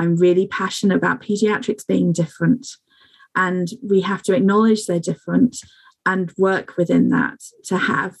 [0.00, 2.66] I'm really passionate about pediatrics being different.
[3.36, 5.58] And we have to acknowledge they're different
[6.06, 8.16] and work within that to have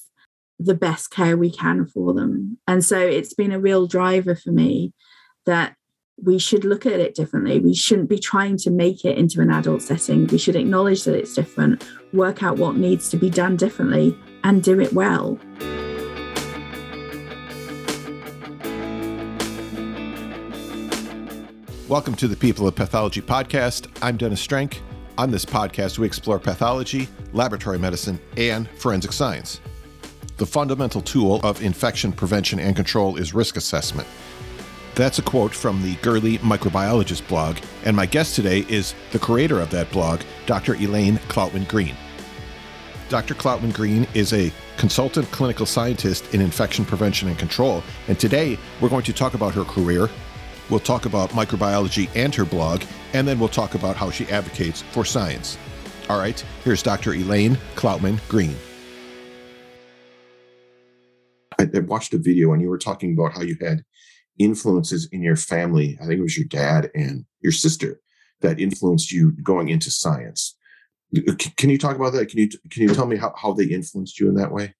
[0.58, 2.58] the best care we can for them.
[2.68, 4.92] And so it's been a real driver for me
[5.46, 5.74] that
[6.22, 7.60] we should look at it differently.
[7.60, 10.26] We shouldn't be trying to make it into an adult setting.
[10.26, 14.62] We should acknowledge that it's different, work out what needs to be done differently, and
[14.62, 15.38] do it well.
[21.90, 23.88] Welcome to the People of Pathology podcast.
[24.00, 24.80] I'm Dennis Strank.
[25.18, 29.60] On this podcast, we explore pathology, laboratory medicine, and forensic science.
[30.36, 34.06] The fundamental tool of infection prevention and control is risk assessment.
[34.94, 39.58] That's a quote from the Girly Microbiologist blog, and my guest today is the creator
[39.58, 40.76] of that blog, Dr.
[40.76, 41.96] Elaine Cloutman Green.
[43.08, 43.34] Dr.
[43.34, 48.88] Cloutman Green is a consultant clinical scientist in infection prevention and control, and today we're
[48.88, 50.08] going to talk about her career,
[50.70, 54.82] We'll talk about microbiology and her blog, and then we'll talk about how she advocates
[54.82, 55.58] for science.
[56.08, 57.12] All right, here's Dr.
[57.14, 58.56] Elaine Cloutman Green.
[61.58, 63.84] I, watched a video and you were talking about how you had
[64.38, 65.98] influences in your family.
[66.00, 68.00] I think it was your dad and your sister
[68.40, 70.56] that influenced you going into science.
[71.16, 72.28] Uh, can you talk about that?
[72.28, 74.74] Can you can you tell me how, how they influenced you in that way?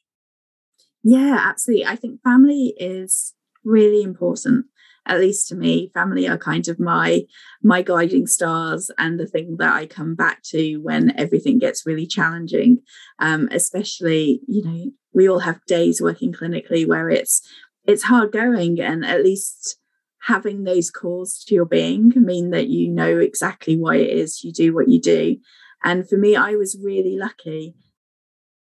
[1.03, 1.87] Yeah, absolutely.
[1.87, 4.67] I think family is really important
[5.11, 7.23] at least to me family are kind of my
[7.63, 12.07] my guiding stars and the thing that i come back to when everything gets really
[12.07, 12.79] challenging.
[13.19, 17.43] Um, especially you know we all have days working clinically where it's
[17.85, 19.77] it's hard going and at least
[20.23, 24.53] having those calls to your being mean that you know exactly why it is you
[24.53, 25.37] do what you do.
[25.83, 27.75] And for me i was really lucky.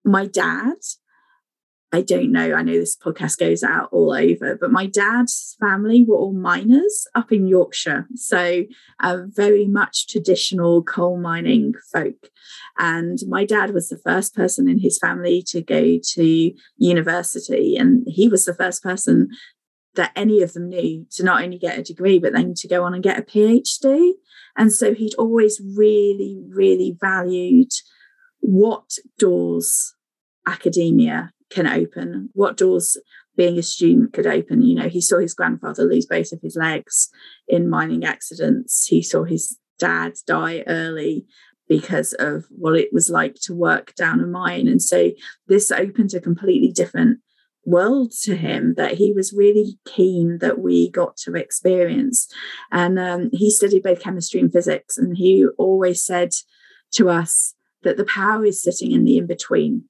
[0.05, 0.77] My dad
[1.93, 2.53] I don't know.
[2.53, 7.07] I know this podcast goes out all over, but my dad's family were all miners
[7.15, 8.07] up in Yorkshire.
[8.15, 8.65] So,
[8.99, 12.29] uh, very much traditional coal mining folk.
[12.77, 17.77] And my dad was the first person in his family to go to university.
[17.77, 19.29] And he was the first person
[19.95, 22.83] that any of them knew to not only get a degree, but then to go
[22.83, 24.11] on and get a PhD.
[24.57, 27.71] And so, he'd always really, really valued
[28.41, 29.95] what doors
[30.45, 32.97] academia can open, what doors
[33.37, 34.63] being a student could open.
[34.63, 37.09] You know, he saw his grandfather lose both of his legs
[37.47, 38.87] in mining accidents.
[38.87, 41.25] He saw his dad die early
[41.69, 44.67] because of what it was like to work down a mine.
[44.67, 45.11] And so
[45.47, 47.19] this opened a completely different
[47.65, 52.27] world to him that he was really keen that we got to experience.
[52.71, 54.97] And um, he studied both chemistry and physics.
[54.97, 56.31] And he always said
[56.93, 57.53] to us
[57.83, 59.83] that the power is sitting in the in between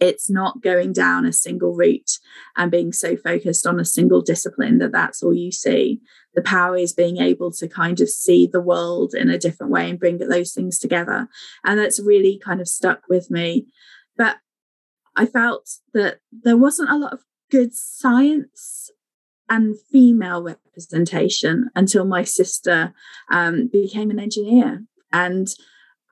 [0.00, 2.18] it's not going down a single route
[2.56, 6.00] and being so focused on a single discipline that that's all you see.
[6.34, 9.90] The power is being able to kind of see the world in a different way
[9.90, 11.28] and bring those things together.
[11.64, 13.66] And that's really kind of stuck with me.
[14.16, 14.36] But
[15.16, 18.90] i felt that there wasn't a lot of good science
[19.48, 22.94] and female representation until my sister
[23.30, 24.84] um, became an engineer.
[25.12, 25.48] And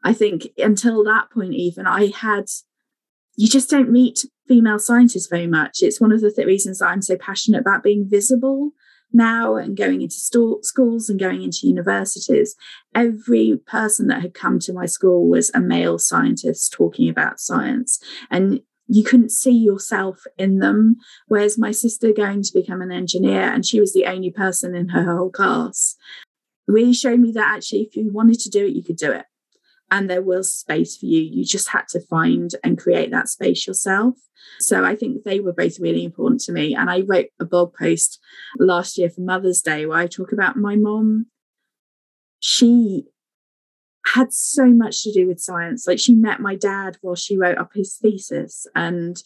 [0.05, 2.47] i think until that point even i had
[3.38, 5.78] you just don't meet female scientists very much.
[5.81, 8.72] It's one of the th- reasons I'm so passionate about being visible
[9.12, 12.56] now and going into schools and going into universities.
[12.97, 18.00] Every person that had come to my school was a male scientist talking about science.
[18.28, 20.97] And you couldn't see yourself in them.
[21.28, 24.88] Whereas my sister going to become an engineer, and she was the only person in
[24.88, 25.94] her whole class,
[26.66, 29.26] really showed me that actually, if you wanted to do it, you could do it
[29.91, 31.21] and there was space for you.
[31.21, 34.15] You just had to find and create that space yourself.
[34.60, 36.75] So I think they were both really important to me.
[36.75, 38.21] And I wrote a blog post
[38.59, 41.26] last year for Mother's Day where I talk about my mom.
[42.41, 43.06] She
[44.15, 45.87] had so much to do with science.
[45.87, 49.16] Like she met my dad while she wrote up his thesis, and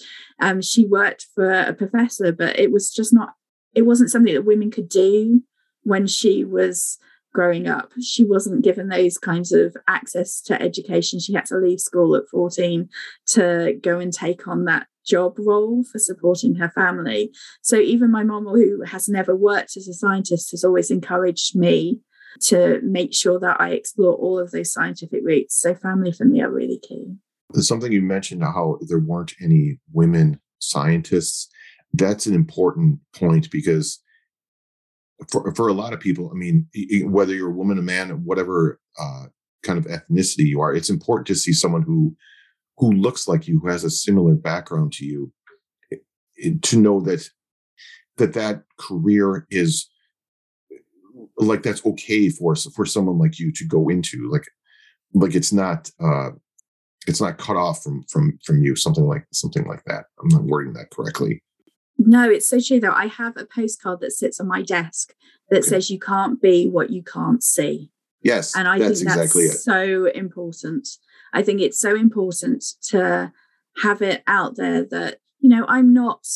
[0.41, 3.35] um, she worked for a professor, but it was just not.
[3.75, 5.43] It wasn't something that women could do
[5.83, 6.99] when she was
[7.33, 7.91] growing up.
[8.01, 11.21] She wasn't given those kinds of access to education.
[11.21, 12.89] She had to leave school at 14
[13.29, 17.33] to go and take on that job role for supporting her family.
[17.63, 22.01] So even my mom, who has never worked as a scientist, has always encouraged me
[22.41, 25.59] to make sure that I explore all of those scientific routes.
[25.59, 27.17] So family for me are really key.
[27.51, 31.49] There's something you mentioned how there weren't any women scientists.
[31.93, 34.01] That's an important point because
[35.31, 36.69] for for a lot of people, I mean,
[37.05, 39.27] whether you're a woman, a man, whatever uh,
[39.63, 42.17] kind of ethnicity you are, it's important to see someone who
[42.79, 45.33] who looks like you, who has a similar background to you,
[46.63, 47.29] to know that
[48.17, 49.89] that that career is
[51.37, 54.45] like that's okay for for someone like you to go into like
[55.15, 56.31] like it's not uh
[57.07, 60.05] it's not cut off from from from you something like something like that.
[60.21, 61.43] I'm not wording that correctly
[61.99, 65.15] no it's so true though i have a postcard that sits on my desk
[65.51, 65.69] that okay.
[65.69, 67.91] says you can't be what you can't see
[68.23, 70.89] yes and i think that's exactly so important
[71.33, 73.33] i think it's so important to
[73.83, 76.27] have it out there that you know i'm not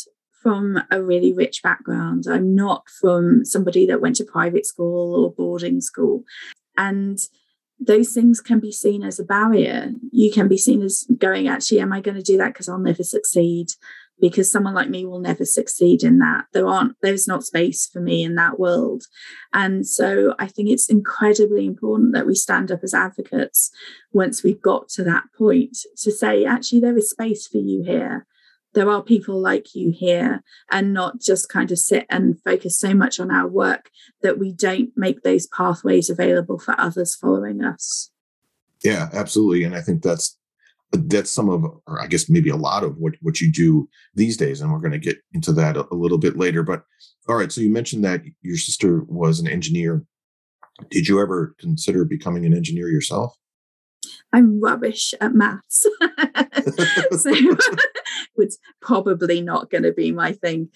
[0.43, 5.33] from a really rich background i'm not from somebody that went to private school or
[5.33, 6.23] boarding school
[6.77, 7.19] and
[7.79, 9.93] those things can be seen as a barrier.
[10.11, 12.79] You can be seen as going, actually, am I going to do that because I'll
[12.79, 13.69] never succeed?
[14.19, 16.47] Because someone like me will never succeed in that.
[16.53, 19.05] There aren't, there's not space for me in that world.
[19.53, 23.71] And so I think it's incredibly important that we stand up as advocates
[24.13, 28.27] once we've got to that point to say, actually, there is space for you here
[28.77, 32.93] there are people like you here and not just kind of sit and focus so
[32.95, 33.91] much on our work
[34.21, 38.11] that we don't make those pathways available for others following us
[38.85, 40.36] yeah absolutely and i think that's
[40.93, 44.37] that's some of or i guess maybe a lot of what what you do these
[44.37, 46.85] days and we're going to get into that a, a little bit later but
[47.29, 50.05] all right so you mentioned that your sister was an engineer
[50.91, 53.37] did you ever consider becoming an engineer yourself
[54.33, 55.87] I'm rubbish at maths.
[56.03, 57.31] so
[58.37, 60.69] it's probably not going to be my thing.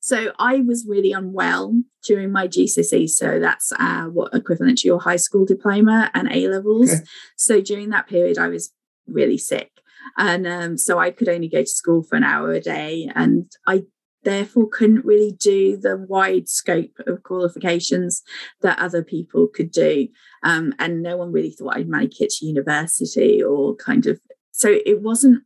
[0.00, 3.08] So I was really unwell during my GCSE.
[3.08, 6.92] So that's uh, what equivalent to your high school diploma and A levels.
[6.92, 7.02] Okay.
[7.36, 8.72] So during that period, I was
[9.06, 9.70] really sick.
[10.16, 13.10] And um, so I could only go to school for an hour a day.
[13.14, 13.84] And I
[14.22, 18.22] therefore couldn't really do the wide scope of qualifications
[18.60, 20.08] that other people could do.
[20.42, 24.20] Um, and no one really thought I'd make it to university or kind of.
[24.52, 25.42] So it wasn't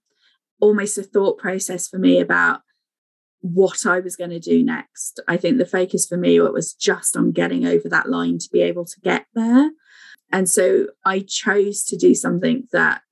[0.61, 2.61] almost a thought process for me about
[3.41, 5.21] what I was going to do next.
[5.27, 8.61] I think the focus for me was just on getting over that line to be
[8.61, 9.71] able to get there.
[10.31, 13.03] And so I chose to do something that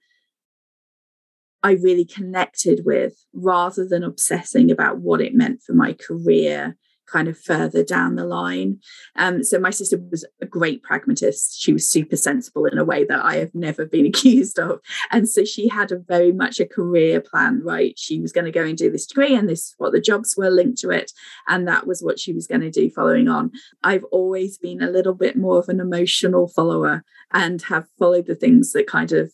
[1.62, 6.76] I really connected with rather than obsessing about what it meant for my career
[7.10, 8.78] kind of further down the line.
[9.16, 11.60] Um, so my sister was a great pragmatist.
[11.60, 14.80] She was super sensible in a way that I have never been accused of.
[15.10, 17.94] And so she had a very much a career plan, right?
[17.96, 20.50] She was going to go and do this degree and this what the jobs were
[20.50, 21.12] linked to it.
[21.48, 23.50] And that was what she was going to do following on.
[23.82, 28.34] I've always been a little bit more of an emotional follower and have followed the
[28.34, 29.32] things that kind of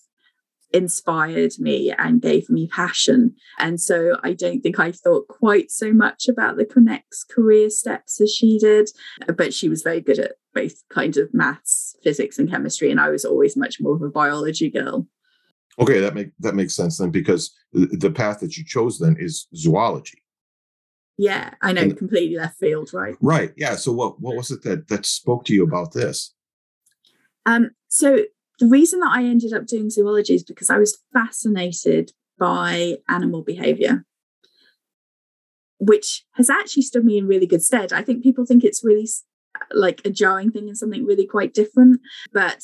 [0.75, 3.35] inspired me and gave me passion.
[3.59, 8.21] And so I don't think I thought quite so much about the next career steps
[8.21, 8.91] as she did,
[9.39, 12.91] but she was very good at both kind of maths, physics, and chemistry.
[12.91, 15.07] And I was always much more of a biology girl.
[15.79, 19.49] Okay, that make that makes sense then because the path that you chose then is
[19.57, 20.23] zoology.
[21.17, 23.17] Yeah, I know, and, completely left field, right?
[23.21, 23.53] Right.
[23.57, 23.77] Yeah.
[23.77, 26.35] So what what was it that that spoke to you about this?
[27.47, 28.25] Um, so
[28.59, 33.43] the reason that I ended up doing zoology is because I was fascinated by animal
[33.43, 34.05] behavior,
[35.79, 37.93] which has actually stood me in really good stead.
[37.93, 39.09] I think people think it's really
[39.73, 42.01] like a jarring thing and something really quite different.
[42.33, 42.63] But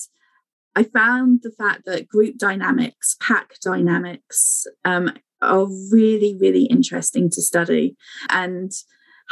[0.77, 7.43] I found the fact that group dynamics, pack dynamics, um, are really, really interesting to
[7.43, 7.97] study
[8.29, 8.71] and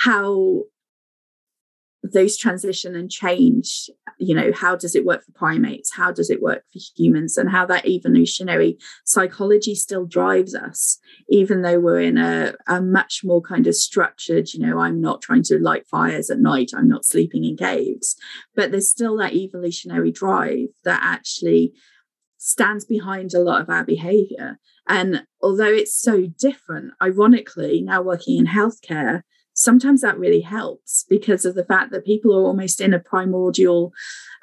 [0.05, 0.63] how
[2.03, 5.95] those transition and change you know how does it work for primates?
[5.95, 7.37] How does it work for humans?
[7.37, 13.23] And how that evolutionary psychology still drives us even though we're in a, a much
[13.25, 16.89] more kind of structured you know i'm not trying to light fires at night i'm
[16.89, 18.17] not sleeping in caves.
[18.55, 21.73] But there's still that evolutionary drive that actually
[22.39, 24.59] stands behind a lot of our behavior.
[24.89, 29.23] And although it's so different ironically now working in healthcare
[29.59, 33.93] sometimes that really helps because of the fact that people are almost in a primordial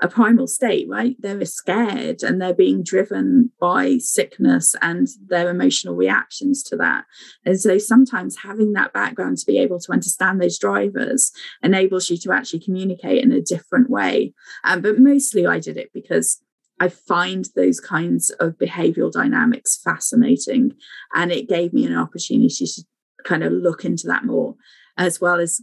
[0.02, 1.16] a primal state right?
[1.20, 7.06] They're scared and they're being driven by sickness and their emotional reactions to that.
[7.46, 11.32] And so sometimes having that background to be able to understand those drivers
[11.64, 14.34] enables you to actually communicate in a different way.
[14.66, 16.42] Um, but mostly i did it because
[16.80, 20.74] I find those kinds of behavioral dynamics fascinating.
[21.14, 22.84] And it gave me an opportunity to
[23.24, 24.56] kind of look into that more
[24.98, 25.62] as well as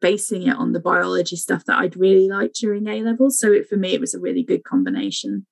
[0.00, 3.38] basing it on the biology stuff that I'd really liked during A levels.
[3.38, 5.46] So it, for me, it was a really good combination.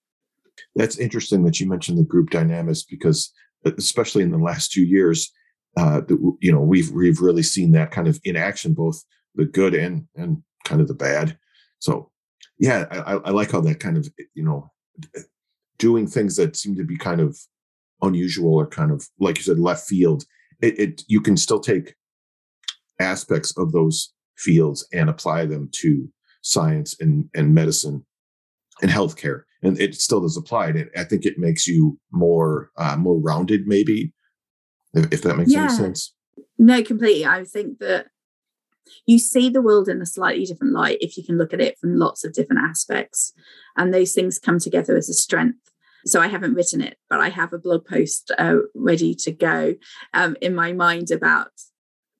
[0.75, 3.33] That's interesting that you mentioned the group dynamics because,
[3.65, 5.33] especially in the last two years,
[5.79, 6.03] uh,
[6.41, 9.03] you know, we've we've really seen that kind of in action, both
[9.35, 11.39] the good and and kind of the bad.
[11.79, 12.11] So,
[12.59, 14.71] yeah, I, I like how that kind of you know,
[15.79, 17.39] doing things that seem to be kind of
[18.03, 20.25] unusual or kind of like you said left field.
[20.61, 21.95] It, it you can still take
[23.02, 26.09] aspects of those fields and apply them to
[26.42, 28.04] science and, and medicine
[28.80, 29.42] and healthcare.
[29.62, 30.68] And it still does apply.
[30.68, 34.12] And I think it makes you more uh, more rounded, maybe,
[34.94, 35.64] if, if that makes yeah.
[35.64, 36.14] any sense.
[36.59, 37.25] No, completely.
[37.25, 38.06] I think that
[39.06, 41.78] you see the world in a slightly different light if you can look at it
[41.78, 43.32] from lots of different aspects.
[43.76, 45.59] And those things come together as a strength.
[46.04, 49.76] So I haven't written it, but I have a blog post uh, ready to go
[50.12, 51.52] um, in my mind about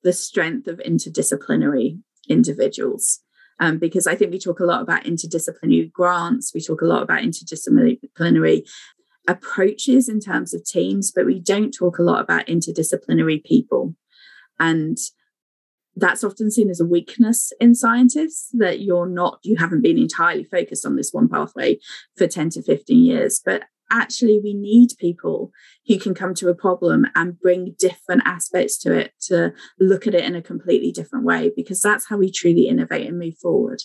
[0.03, 3.21] the strength of interdisciplinary individuals.
[3.61, 7.03] Um, because I think we talk a lot about interdisciplinary grants, we talk a lot
[7.03, 8.63] about interdisciplinary
[9.29, 13.95] approaches in terms of teams, but we don't talk a lot about interdisciplinary people.
[14.59, 14.99] And
[15.95, 20.45] that's often seen as a weakness in scientists that you're not, you haven't been entirely
[20.45, 21.79] focused on this one pathway
[22.17, 23.41] for 10 to 15 years.
[23.45, 25.53] But actually we need people
[25.87, 30.15] who can come to a problem and bring different aspects to it to look at
[30.15, 33.81] it in a completely different way because that's how we truly innovate and move forward.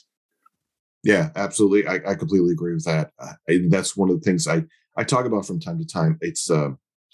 [1.04, 1.88] Yeah absolutely.
[1.88, 3.12] I, I completely agree with that.
[3.20, 3.34] Uh,
[3.70, 4.64] that's one of the things i
[4.96, 6.18] i talk about from time to time.
[6.22, 6.70] It's uh,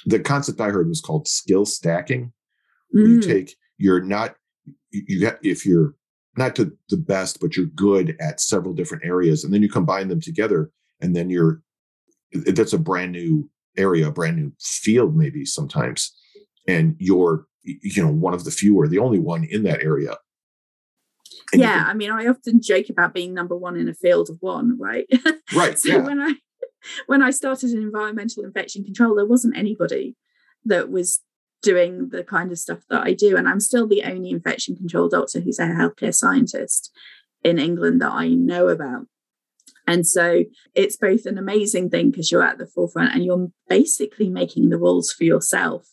[0.06, 2.32] the concept i heard was called skill stacking.
[2.96, 3.08] Mm.
[3.08, 4.36] you take you're not
[4.92, 5.96] you, have, if you're
[6.38, 10.10] not to the best but you're good at several different areas and then you combine
[10.10, 10.70] them together
[11.02, 11.63] and then you're
[12.34, 16.14] that's a brand new area, a brand new field, maybe sometimes,
[16.68, 20.18] and you're you know one of the few or the only one in that area.
[21.52, 24.30] And yeah, can, I mean, I often joke about being number one in a field
[24.30, 25.08] of one, right?
[25.56, 25.78] Right.
[25.80, 25.98] so yeah.
[25.98, 26.34] when I
[27.08, 30.16] when I started in environmental infection control, there wasn't anybody
[30.66, 31.22] that was
[31.62, 35.10] doing the kind of stuff that I do, and I'm still the only infection control
[35.10, 36.92] doctor who's a healthcare scientist
[37.44, 39.08] in England that I know about.
[39.88, 40.44] And so
[40.76, 44.78] it's both an amazing thing because you're at the forefront and you're basically making the
[44.78, 45.88] rules for yourself.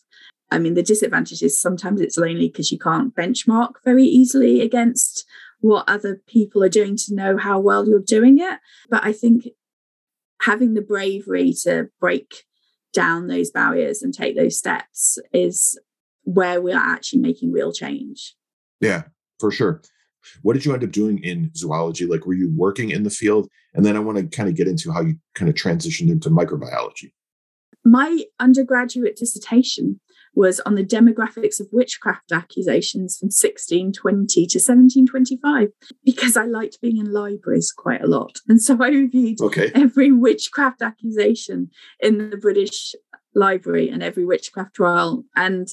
[0.49, 5.25] I mean, the disadvantage is sometimes it's lonely because you can't benchmark very easily against
[5.59, 8.59] what other people are doing to know how well you're doing it.
[8.89, 9.47] But I think
[10.41, 12.43] having the bravery to break
[12.93, 15.79] down those barriers and take those steps is
[16.23, 18.35] where we are actually making real change.
[18.79, 19.03] Yeah,
[19.39, 19.81] for sure.
[20.41, 22.05] What did you end up doing in zoology?
[22.05, 23.47] Like, were you working in the field?
[23.73, 26.29] And then I want to kind of get into how you kind of transitioned into
[26.29, 27.11] microbiology.
[27.83, 29.99] My undergraduate dissertation
[30.33, 35.69] was on the demographics of witchcraft accusations from 1620 to 1725
[36.05, 38.37] because I liked being in libraries quite a lot.
[38.47, 39.71] And so I reviewed okay.
[39.75, 42.95] every witchcraft accusation in the British
[43.35, 45.23] Library and every witchcraft trial.
[45.35, 45.67] And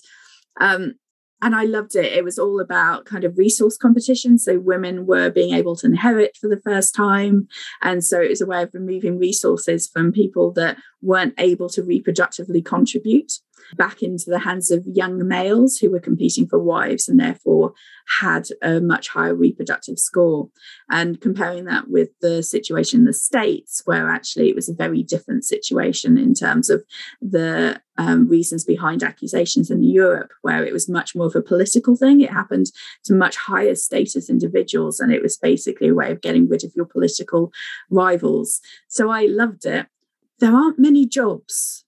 [0.60, 0.94] um,
[1.40, 2.12] and I loved it.
[2.12, 4.38] It was all about kind of resource competition.
[4.38, 7.46] So women were being able to inherit for the first time.
[7.82, 11.82] And so it was a way of removing resources from people that weren't able to
[11.82, 13.32] reproductively contribute
[13.76, 17.72] back into the hands of young males who were competing for wives and therefore
[18.20, 20.48] had a much higher reproductive score.
[20.90, 25.02] And comparing that with the situation in the States, where actually it was a very
[25.02, 26.84] different situation in terms of
[27.20, 31.96] the um, reasons behind accusations in Europe, where it was much more of a political
[31.96, 32.20] thing.
[32.20, 32.66] It happened
[33.04, 36.72] to much higher status individuals, and it was basically a way of getting rid of
[36.74, 37.52] your political
[37.90, 38.60] rivals.
[38.88, 39.86] So I loved it.
[40.38, 41.84] There aren't many jobs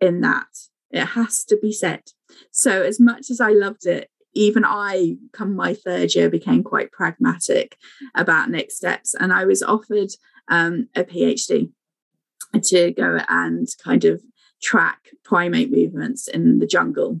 [0.00, 0.46] in that
[0.92, 2.02] it has to be said.
[2.50, 6.92] So, as much as I loved it, even I, come my third year, became quite
[6.92, 7.76] pragmatic
[8.14, 9.14] about next steps.
[9.14, 10.10] And I was offered
[10.48, 11.70] um, a PhD
[12.64, 14.22] to go and kind of
[14.62, 17.20] track primate movements in the jungle.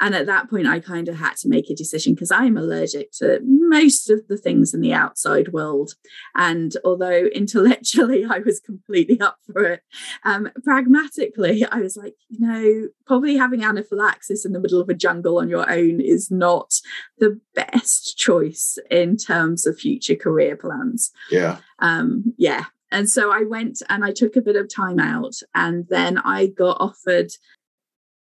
[0.00, 3.12] And at that point, I kind of had to make a decision because I'm allergic
[3.12, 5.94] to most of the things in the outside world.
[6.34, 9.82] And although intellectually I was completely up for it,
[10.24, 14.94] um, pragmatically, I was like, you know, probably having anaphylaxis in the middle of a
[14.94, 16.74] jungle on your own is not
[17.18, 21.10] the best choice in terms of future career plans.
[21.30, 21.58] Yeah.
[21.78, 22.66] Um, yeah.
[22.92, 26.46] And so I went and I took a bit of time out, and then I
[26.46, 27.30] got offered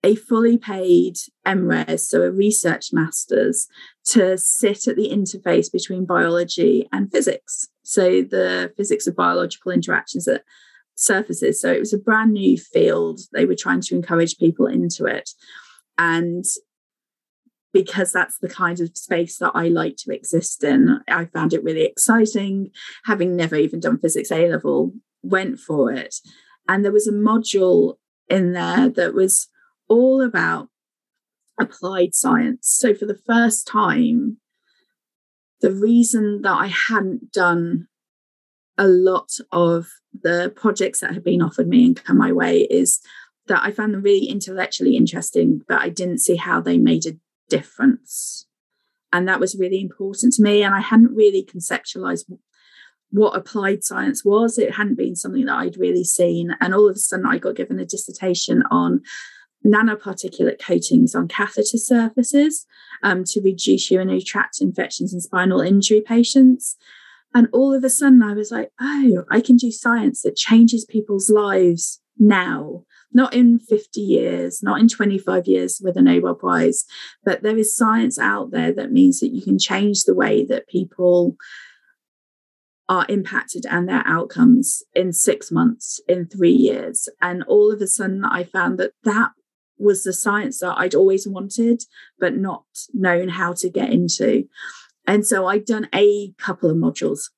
[0.04, 3.66] a fully paid MRes, so a research master's,
[4.04, 7.68] to sit at the interface between biology and physics.
[7.82, 10.44] So the physics of biological interactions that
[10.94, 11.60] surfaces.
[11.60, 13.20] So it was a brand new field.
[13.32, 15.30] They were trying to encourage people into it.
[15.96, 16.44] And
[17.72, 21.64] because that's the kind of space that I like to exist in, I found it
[21.64, 22.70] really exciting.
[23.06, 24.92] Having never even done physics A level,
[25.22, 26.16] went for it.
[26.68, 27.94] And there was a module
[28.28, 29.48] in there that was
[29.88, 30.68] all about
[31.60, 32.68] applied science.
[32.68, 34.38] So, for the first time,
[35.60, 37.88] the reason that I hadn't done
[38.76, 43.00] a lot of the projects that had been offered me and come my way is
[43.46, 47.16] that I found them really intellectually interesting, but I didn't see how they made a
[47.48, 48.46] difference.
[49.12, 50.62] And that was really important to me.
[50.62, 52.24] And I hadn't really conceptualized
[53.10, 54.58] what applied science was.
[54.58, 56.56] It hadn't been something that I'd really seen.
[56.60, 59.02] And all of a sudden, I got given a dissertation on
[59.64, 62.66] nanoparticulate coatings on catheter surfaces
[63.02, 66.76] um, to reduce urinary tract infections in spinal injury patients.
[67.34, 70.84] And all of a sudden, I was like, oh, I can do science that changes
[70.84, 76.84] people's lives now, not in 50 years, not in 25 years with a Nobel Prize,
[77.24, 80.68] but there is science out there that means that you can change the way that
[80.68, 81.36] people
[82.88, 87.08] are impacted and their outcomes in six months, in three years.
[87.20, 89.30] And all of a sudden, I found that that
[89.78, 91.82] was the science that I'd always wanted,
[92.18, 94.44] but not known how to get into.
[95.06, 97.30] And so I'd done a couple of modules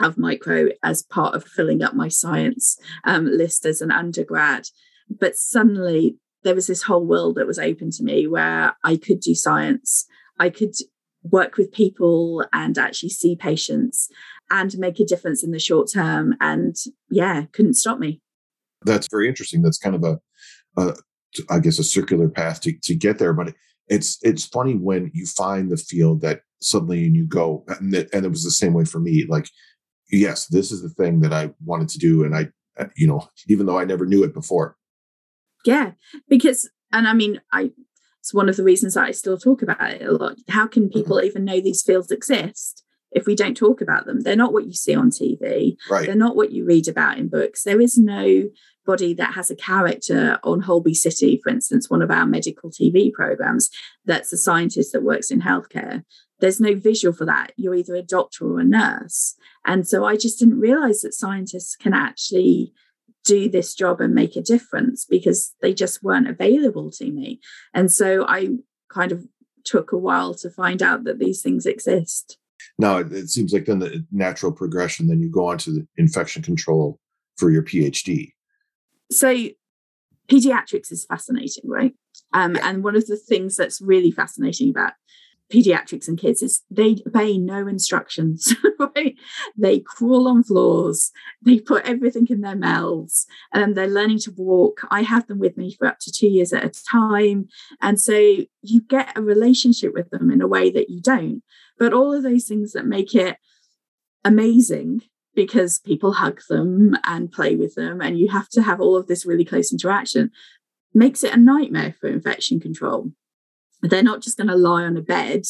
[0.00, 4.68] of micro as part of filling up my science um, list as an undergrad.
[5.10, 9.20] But suddenly there was this whole world that was open to me where I could
[9.20, 10.06] do science.
[10.38, 10.74] I could
[11.22, 14.08] work with people and actually see patients
[14.50, 16.34] and make a difference in the short term.
[16.40, 16.74] And
[17.10, 18.20] yeah, couldn't stop me.
[18.84, 19.62] That's very interesting.
[19.62, 20.18] That's kind of a,
[20.80, 20.94] a
[21.50, 23.32] I guess, a circular path to, to get there.
[23.32, 23.54] But
[23.88, 28.08] it's it's funny when you find the field that suddenly and you go, and it,
[28.12, 29.26] and it was the same way for me.
[29.28, 29.48] Like,
[30.10, 32.48] yes, this is the thing that I wanted to do, and I,
[32.78, 34.76] uh, you know, even though I never knew it before.
[35.64, 35.92] Yeah,
[36.28, 37.70] because, and I mean, I
[38.20, 40.36] it's one of the reasons that I still talk about it a lot.
[40.48, 40.98] How can mm-hmm.
[40.98, 42.81] people even know these fields exist
[43.14, 44.20] if we don't talk about them?
[44.20, 45.76] They're not what you see on TV.
[45.90, 46.06] Right.
[46.06, 47.62] They're not what you read about in books.
[47.62, 48.44] There is no
[48.84, 53.12] body that has a character on Holby City, for instance, one of our medical TV
[53.12, 53.70] programs,
[54.04, 56.04] that's a scientist that works in healthcare.
[56.40, 57.52] There's no visual for that.
[57.56, 59.36] You're either a doctor or a nurse.
[59.64, 62.72] And so I just didn't realize that scientists can actually
[63.24, 67.40] do this job and make a difference because they just weren't available to me.
[67.72, 68.56] And so I
[68.90, 69.24] kind of
[69.64, 72.38] took a while to find out that these things exist.
[72.78, 75.86] Now, it, it seems like then the natural progression, then you go on to the
[75.96, 76.98] infection control
[77.36, 78.32] for your PhD.
[79.10, 79.48] So,
[80.28, 81.92] pediatrics is fascinating, right?
[82.32, 84.92] Um, and one of the things that's really fascinating about
[85.50, 89.14] pediatrics and kids is they obey no instructions right?
[89.56, 91.12] They crawl on floors
[91.44, 94.86] they put everything in their mouths and they're learning to walk.
[94.90, 97.48] I have them with me for up to two years at a time.
[97.80, 101.42] And so you get a relationship with them in a way that you don't.
[101.78, 103.36] But all of those things that make it
[104.24, 105.02] amazing
[105.34, 109.06] because people hug them and play with them and you have to have all of
[109.06, 110.30] this really close interaction
[110.94, 113.10] makes it a nightmare for infection control
[113.82, 115.42] they're not just going to lie on a bed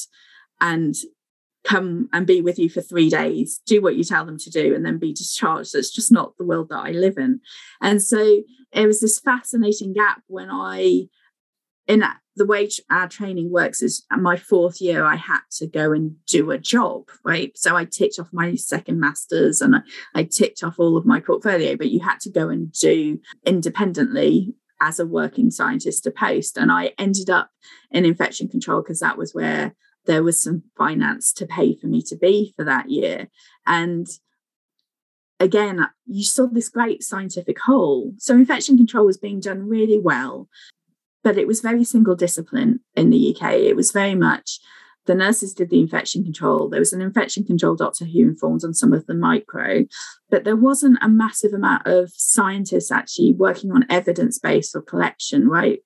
[0.60, 0.94] and
[1.64, 4.74] come and be with you for three days, do what you tell them to do,
[4.74, 5.72] and then be discharged.
[5.72, 7.40] That's just not the world that I live in.
[7.80, 8.42] And so
[8.72, 11.04] it was this fascinating gap when I,
[11.86, 12.02] in
[12.34, 16.16] the way our training works, is uh, my fourth year, I had to go and
[16.26, 17.56] do a job, right?
[17.56, 19.80] So I ticked off my second master's and I,
[20.14, 24.54] I ticked off all of my portfolio, but you had to go and do independently
[24.82, 26.58] as a working scientist to post.
[26.58, 27.50] And I ended up
[27.90, 29.74] in infection control because that was where
[30.06, 33.28] there was some finance to pay for me to be for that year.
[33.66, 34.08] And
[35.38, 38.12] again, you saw this great scientific hole.
[38.18, 40.48] So infection control was being done really well,
[41.22, 43.52] but it was very single discipline in the UK.
[43.52, 44.58] It was very much
[45.06, 46.68] the nurses did the infection control.
[46.68, 49.84] There was an infection control doctor who informed on some of the micro,
[50.30, 55.48] but there wasn't a massive amount of scientists actually working on evidence base or collection,
[55.48, 55.80] right?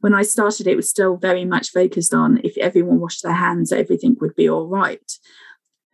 [0.00, 3.72] When I started, it was still very much focused on if everyone washed their hands,
[3.72, 5.12] everything would be all right.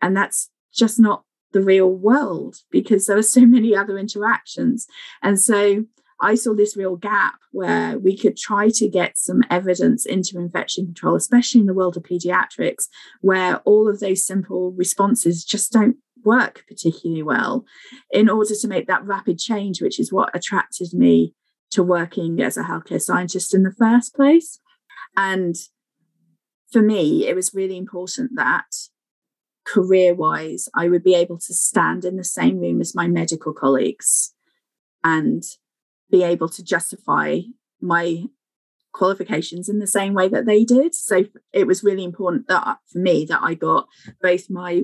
[0.01, 4.87] And that's just not the real world because there are so many other interactions.
[5.21, 5.85] And so
[6.21, 10.85] I saw this real gap where we could try to get some evidence into infection
[10.85, 12.87] control, especially in the world of pediatrics,
[13.21, 17.65] where all of those simple responses just don't work particularly well,
[18.11, 21.33] in order to make that rapid change, which is what attracted me
[21.71, 24.59] to working as a healthcare scientist in the first place.
[25.15, 25.55] And
[26.71, 28.65] for me, it was really important that
[29.65, 33.53] career wise, I would be able to stand in the same room as my medical
[33.53, 34.33] colleagues
[35.03, 35.43] and
[36.11, 37.39] be able to justify
[37.81, 38.23] my
[38.91, 40.95] qualifications in the same way that they did.
[40.95, 43.87] So it was really important that for me that I got
[44.21, 44.83] both my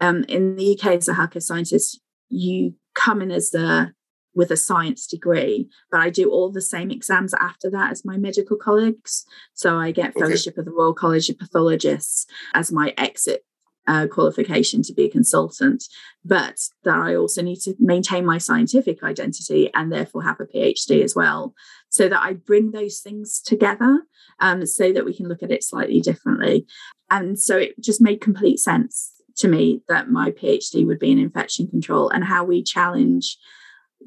[0.00, 3.92] um, in the UK as a healthcare scientist, you come in as the
[4.34, 8.16] with a science degree, but I do all the same exams after that as my
[8.16, 9.24] medical colleagues.
[9.54, 10.60] So I get fellowship okay.
[10.60, 13.44] of the Royal College of Pathologists as my exit
[13.90, 15.82] uh, qualification to be a consultant,
[16.24, 21.02] but that I also need to maintain my scientific identity and therefore have a PhD
[21.02, 21.54] as well.
[21.88, 24.02] So that I bring those things together
[24.38, 26.66] um, so that we can look at it slightly differently.
[27.10, 31.18] And so it just made complete sense to me that my PhD would be in
[31.18, 33.38] infection control and how we challenge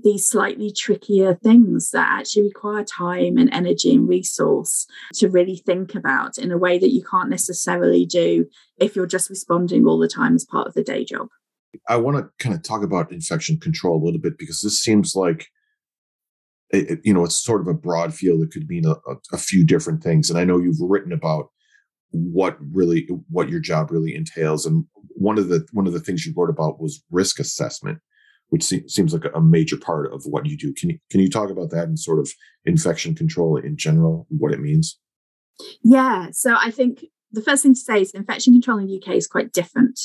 [0.02, 5.94] these slightly trickier things that actually require time and energy and resource to really think
[5.94, 8.46] about in a way that you can't necessarily do
[8.80, 11.28] if you're just responding all the time as part of the day job.
[11.88, 15.16] I want to kind of talk about infection control a little bit because this seems
[15.16, 15.48] like
[16.70, 18.96] it, you know it's sort of a broad field that could mean a,
[19.32, 21.50] a, few different things and i know you've written about
[22.10, 26.26] what really what your job really entails and one of the one of the things
[26.26, 28.00] you wrote about was risk assessment
[28.54, 31.28] which se- seems like a major part of what you do can you can you
[31.28, 32.32] talk about that and sort of
[32.66, 35.00] infection control in general what it means
[35.84, 39.16] yeah so i think the first thing to say is infection control in the uk
[39.16, 40.00] is quite different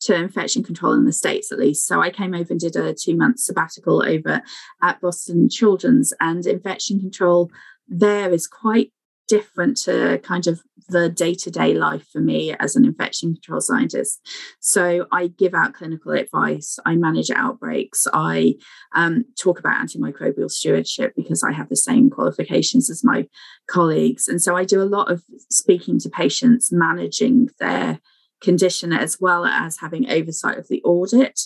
[0.00, 1.86] to infection control in the States, at least.
[1.86, 4.42] So I came over and did a two month sabbatical over
[4.82, 7.50] at Boston Children's, and infection control
[7.88, 8.92] there is quite
[9.28, 14.20] different to kind of the day-to-day life for me as an infection control scientist
[14.60, 18.54] so i give out clinical advice i manage outbreaks i
[18.94, 23.26] um, talk about antimicrobial stewardship because i have the same qualifications as my
[23.66, 27.98] colleagues and so i do a lot of speaking to patients managing their
[28.42, 31.40] condition as well as having oversight of the audit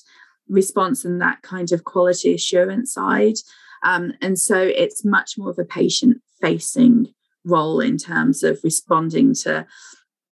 [0.49, 3.37] response and that kind of quality assurance side.
[3.85, 7.15] Um, and so it's much more of a patient facing
[7.49, 9.67] role in terms of responding to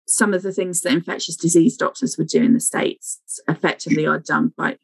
[0.07, 4.19] some of the things that infectious disease doctors would do in the States effectively are
[4.19, 4.77] done by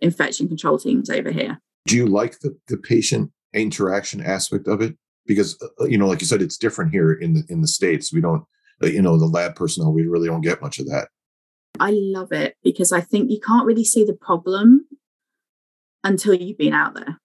[0.00, 1.60] infection control teams over here.
[1.86, 4.96] Do you like the, the patient interaction aspect of it?
[5.26, 8.12] Because, uh, you know, like you said, it's different here in the, in the States.
[8.12, 8.44] We don't,
[8.82, 11.08] uh, you know, the lab personnel, we really don't get much of that.
[11.80, 14.86] I love it because I think you can't really see the problem
[16.04, 17.20] until you've been out there.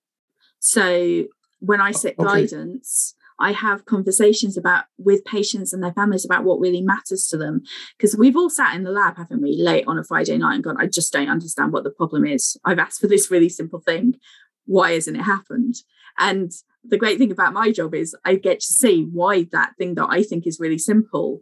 [0.60, 1.26] So
[1.60, 2.48] when I set okay.
[2.48, 7.38] guidance, I have conversations about with patients and their families about what really matters to
[7.38, 7.62] them.
[7.98, 10.64] Because we've all sat in the lab, haven't we, late on a Friday night and
[10.64, 12.58] gone, I just don't understand what the problem is.
[12.64, 14.16] I've asked for this really simple thing.
[14.66, 15.76] Why hasn't it happened?
[16.18, 16.52] And
[16.84, 20.08] the great thing about my job is I get to see why that thing that
[20.10, 21.42] I think is really simple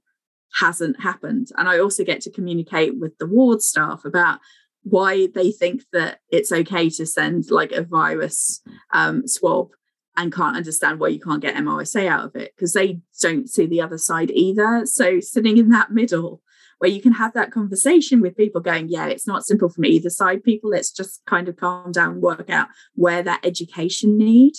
[0.60, 1.48] hasn't happened.
[1.58, 4.40] And I also get to communicate with the ward staff about
[4.84, 8.62] why they think that it's okay to send like a virus
[8.94, 9.70] um, swab
[10.18, 13.66] and can't understand why you can't get MRSA out of it because they don't see
[13.66, 14.86] the other side either.
[14.86, 16.42] So sitting in that middle
[16.80, 20.10] where you can have that conversation with people going, yeah, it's not simple from either
[20.10, 20.72] side, people.
[20.72, 24.54] Let's just kind of calm down, work out where that education need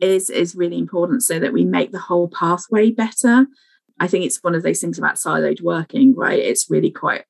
[0.00, 3.46] is is really important so that we make the whole pathway better
[4.02, 6.38] I think it's one of those things about siloed working, right?
[6.38, 7.24] It's really quite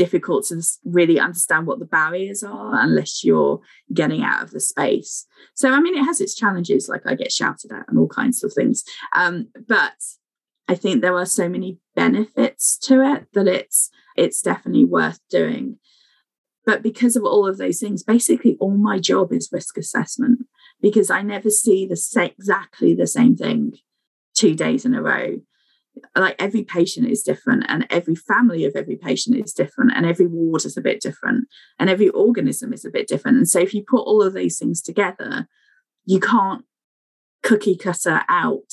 [0.00, 3.60] difficult to really understand what the barriers are unless you're
[3.92, 5.26] getting out of the space.
[5.54, 8.42] So, I mean, it has its challenges, like I get shouted at and all kinds
[8.42, 8.82] of things.
[9.14, 9.92] Um, but
[10.68, 15.76] I think there are so many benefits to it that it's it's definitely worth doing.
[16.64, 20.46] But because of all of those things, basically all my job is risk assessment
[20.80, 23.74] because I never see the exactly the same thing
[24.34, 25.40] two days in a row
[26.16, 30.26] like every patient is different and every family of every patient is different and every
[30.26, 31.46] ward is a bit different
[31.78, 33.36] and every organism is a bit different.
[33.36, 35.48] And so if you put all of these things together
[36.04, 36.64] you can't
[37.42, 38.72] cookie cutter out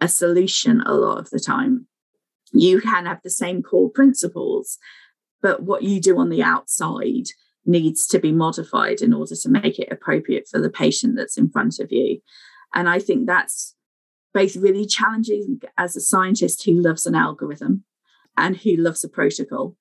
[0.00, 1.86] a solution a lot of the time.
[2.52, 4.78] You can have the same core principles
[5.40, 7.26] but what you do on the outside
[7.64, 11.50] needs to be modified in order to make it appropriate for the patient that's in
[11.50, 12.20] front of you.
[12.74, 13.74] And i think that's
[14.34, 17.84] both really challenging as a scientist who loves an algorithm
[18.36, 19.76] and who loves a protocol,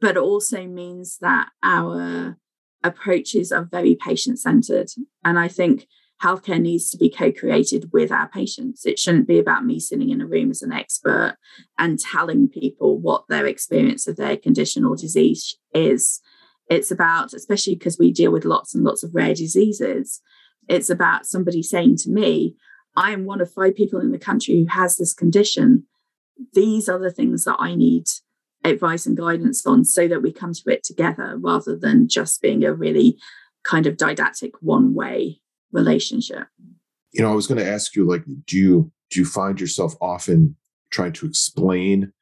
[0.00, 2.36] but also means that our
[2.82, 4.88] approaches are very patient centered.
[5.24, 5.86] And I think
[6.22, 8.84] healthcare needs to be co created with our patients.
[8.84, 11.36] It shouldn't be about me sitting in a room as an expert
[11.78, 16.20] and telling people what their experience of their condition or disease is.
[16.68, 20.22] It's about, especially because we deal with lots and lots of rare diseases,
[20.68, 22.54] it's about somebody saying to me,
[22.96, 25.86] I am one of five people in the country who has this condition.
[26.52, 28.04] These are the things that I need
[28.64, 32.64] advice and guidance on so that we come to it together rather than just being
[32.64, 33.18] a really
[33.64, 35.40] kind of didactic one way
[35.72, 36.46] relationship.
[37.12, 39.94] You know, I was going to ask you like do you do you find yourself
[40.00, 40.56] often
[40.90, 42.12] trying to explain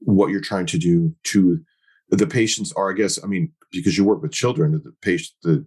[0.00, 1.60] what you're trying to do to
[2.08, 5.66] the patients or I guess I mean because you work with children the patient the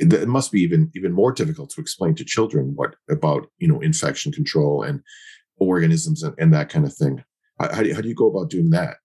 [0.00, 3.80] it must be even even more difficult to explain to children what about you know
[3.80, 5.00] infection control and
[5.58, 7.22] organisms and, and that kind of thing.
[7.60, 8.96] How, do you, how do you go about doing that?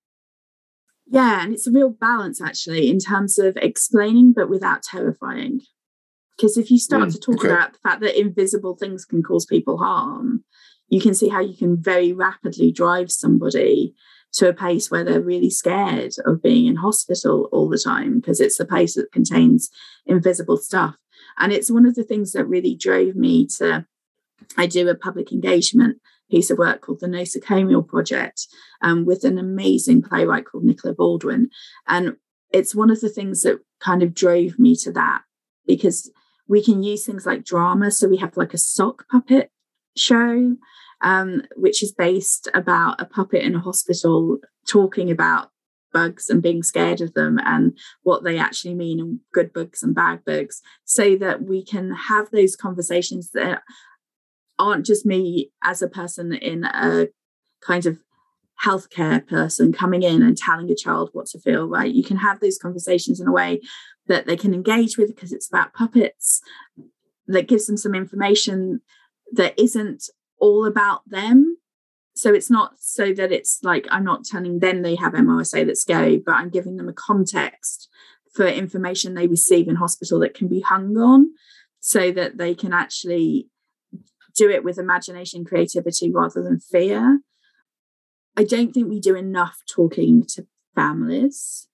[1.07, 5.61] Yeah and it's a real balance actually in terms of explaining but without terrifying.
[6.35, 7.53] Because if you start mm, to talk okay.
[7.53, 10.43] about the fact that invisible things can cause people harm
[10.87, 13.93] you can see how you can very rapidly drive somebody
[14.35, 18.39] to a place where they're really scared of being in hospital all the time because
[18.39, 19.69] it's the place that contains
[20.05, 20.95] invisible stuff.
[21.37, 23.85] And it's one of the things that really drove me to.
[24.57, 25.97] I do a public engagement
[26.29, 28.47] piece of work called the Nosocomial Project
[28.81, 31.49] um, with an amazing playwright called Nicola Baldwin.
[31.87, 32.17] And
[32.51, 35.21] it's one of the things that kind of drove me to that
[35.65, 36.11] because
[36.47, 37.91] we can use things like drama.
[37.91, 39.51] So we have like a sock puppet
[39.95, 40.55] show,
[41.01, 45.49] um, which is based about a puppet in a hospital talking about
[45.93, 49.95] bugs and being scared of them and what they actually mean and good bugs and
[49.95, 53.61] bad bugs so that we can have those conversations that
[54.59, 57.07] aren't just me as a person in a
[57.61, 57.99] kind of
[58.63, 61.93] healthcare person coming in and telling a child what to feel right?
[61.93, 63.61] You can have those conversations in a way
[64.07, 66.41] that they can engage with because it's about puppets
[67.27, 68.81] that gives them some information
[69.31, 71.57] that isn't all about them
[72.15, 75.81] so it's not so that it's like i'm not telling them they have MRSA that's
[75.81, 77.89] scary but i'm giving them a context
[78.33, 81.27] for information they receive in hospital that can be hung on
[81.79, 83.49] so that they can actually
[84.35, 87.19] do it with imagination creativity rather than fear
[88.35, 90.45] i don't think we do enough talking to
[90.75, 91.67] families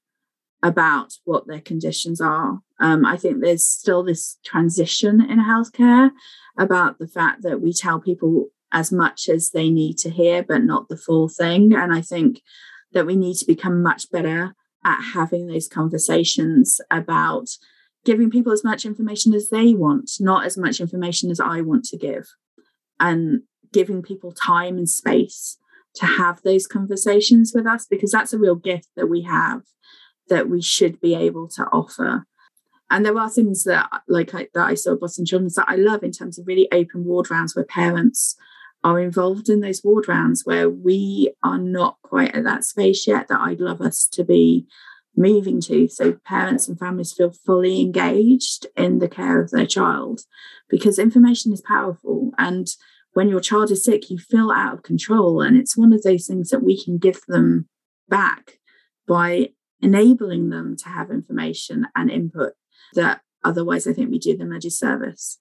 [0.64, 2.60] about what their conditions are.
[2.82, 6.10] Um, I think there's still this transition in healthcare
[6.58, 10.64] about the fact that we tell people as much as they need to hear, but
[10.64, 11.74] not the full thing.
[11.74, 12.42] And I think
[12.94, 17.50] that we need to become much better at having those conversations about
[18.04, 21.86] giving people as much information as they want, not as much information as I want
[21.86, 22.28] to give,
[23.00, 23.42] and
[23.72, 25.58] giving people time and space
[25.96, 29.62] to have those conversations with us because that's a real gift that we have
[30.30, 32.26] that we should be able to offer.
[32.92, 36.04] And there are things that, like I, that I saw Boston Children's, that I love
[36.04, 38.36] in terms of really open ward rounds where parents
[38.84, 43.30] are involved in those ward rounds, where we are not quite at that space yet
[43.30, 44.68] that I'd love us to be
[45.16, 45.88] moving to.
[45.88, 50.22] So parents and families feel fully engaged in the care of their child
[50.70, 52.32] because information is powerful.
[52.38, 52.68] And
[53.14, 55.42] when your child is sick, you feel out of control.
[55.42, 57.68] And it's one of those things that we can give them
[58.10, 58.60] back
[59.08, 59.50] by
[59.82, 62.54] enabling them to have information and input
[62.94, 65.40] that otherwise I think we do them a disservice.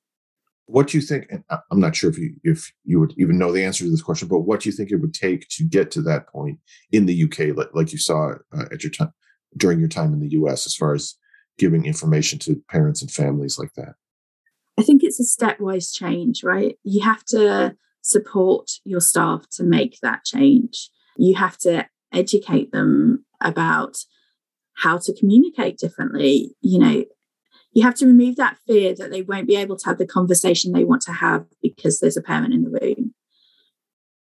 [0.66, 1.26] What do you think?
[1.30, 4.02] And I'm not sure if you if you would even know the answer to this
[4.02, 6.58] question, but what do you think it would take to get to that point
[6.92, 9.12] in the UK, like, like you saw uh, at your time
[9.56, 11.16] during your time in the US, as far as
[11.58, 13.94] giving information to parents and families like that?
[14.78, 16.76] I think it's a stepwise change, right?
[16.84, 20.88] You have to support your staff to make that change.
[21.16, 23.98] You have to educate them about
[24.76, 26.54] how to communicate differently.
[26.60, 27.04] You know,
[27.72, 30.72] you have to remove that fear that they won't be able to have the conversation
[30.72, 33.14] they want to have because there's a parent in the room.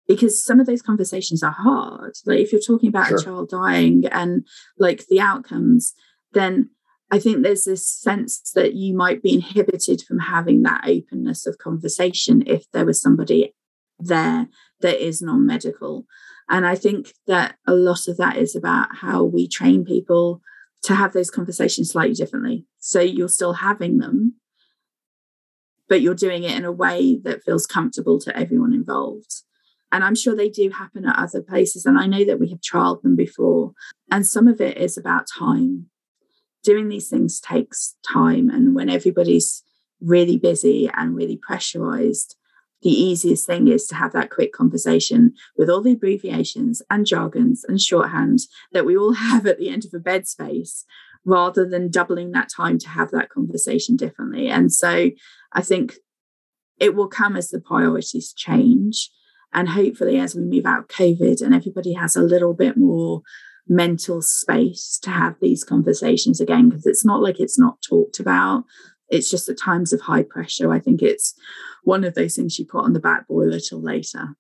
[0.07, 2.15] Because some of those conversations are hard.
[2.25, 3.19] Like if you're talking about sure.
[3.19, 4.47] a child dying and
[4.79, 5.93] like the outcomes,
[6.33, 6.71] then
[7.11, 11.59] I think there's this sense that you might be inhibited from having that openness of
[11.59, 13.55] conversation if there was somebody
[13.99, 14.49] there
[14.81, 16.07] that is non medical.
[16.49, 20.41] And I think that a lot of that is about how we train people
[20.83, 22.65] to have those conversations slightly differently.
[22.89, 24.37] So you're still having them,
[25.91, 29.43] but you're doing it in a way that feels comfortable to everyone involved.
[29.93, 31.85] And I'm sure they do happen at other places.
[31.85, 33.73] And I know that we have trialed them before.
[34.11, 35.91] And some of it is about time.
[36.65, 38.49] Doing these things takes time.
[38.49, 39.63] And when everybody's
[40.01, 42.37] really busy and really pressurized,
[42.81, 47.65] the easiest thing is to have that quick conversation with all the abbreviations and jargons
[47.69, 48.39] and shorthand
[48.73, 50.87] that we all have at the end of a bed space
[51.29, 54.49] rather than doubling that time to have that conversation differently.
[54.49, 55.11] And so
[55.53, 55.97] I think
[56.81, 59.11] it will come as the priorities change.
[59.53, 63.21] And hopefully, as we move out of COVID and everybody has a little bit more
[63.67, 68.65] mental space to have these conversations again, because it's not like it's not talked about.
[69.11, 70.73] It's just at times of high pressure.
[70.73, 71.35] I think it's
[71.85, 74.37] one of those things you put on the back boiler till later.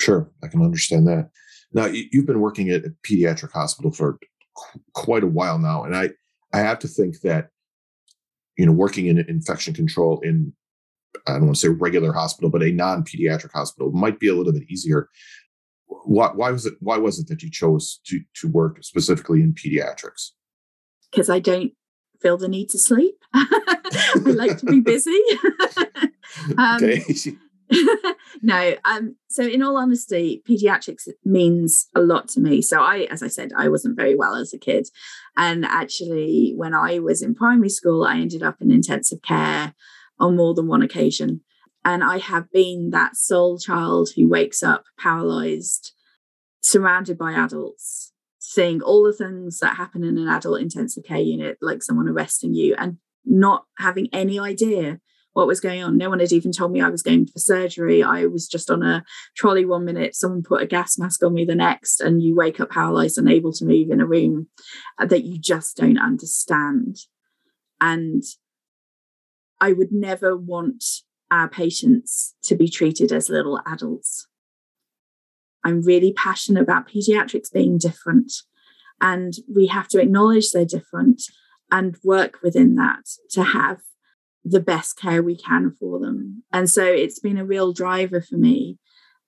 [0.00, 1.30] Sure, I can understand that.
[1.72, 4.18] Now you've been working at a pediatric hospital for
[4.94, 6.10] quite a while now, and I
[6.52, 7.48] I have to think that
[8.56, 10.52] you know working in infection control in
[11.26, 14.52] I don't want to say regular hospital, but a non-pediatric hospital might be a little
[14.52, 15.08] bit easier.
[15.86, 16.74] Why, why was it?
[16.80, 20.30] Why was it that you chose to to work specifically in pediatrics?
[21.10, 21.72] Because I don't
[22.20, 23.16] feel the need to sleep.
[23.34, 25.20] I like to be busy.
[26.58, 27.04] um, okay.
[28.42, 32.62] no, um, so in all honesty, pediatrics means a lot to me.
[32.62, 34.88] So I, as I said, I wasn't very well as a kid.
[35.36, 39.74] And actually, when I was in primary school, I ended up in intensive care
[40.18, 41.40] on more than one occasion.
[41.84, 45.92] And I have been that sole child who wakes up paralyzed
[46.60, 51.58] surrounded by adults, seeing all the things that happen in an adult intensive care unit,
[51.60, 55.00] like someone arresting you, and not having any idea
[55.32, 55.96] what was going on.
[55.96, 58.02] No one had even told me I was going for surgery.
[58.02, 59.04] I was just on a
[59.36, 62.60] trolley one minute, someone put a gas mask on me the next, and you wake
[62.60, 64.48] up paralyzed, unable to move in a room
[64.98, 66.96] uh, that you just don't understand.
[67.80, 68.22] And
[69.60, 70.84] I would never want
[71.30, 74.28] our patients to be treated as little adults.
[75.64, 78.32] I'm really passionate about pediatrics being different,
[79.00, 81.22] and we have to acknowledge they're different
[81.70, 83.78] and work within that to have
[84.44, 86.42] the best care we can for them.
[86.52, 88.78] And so it's been a real driver for me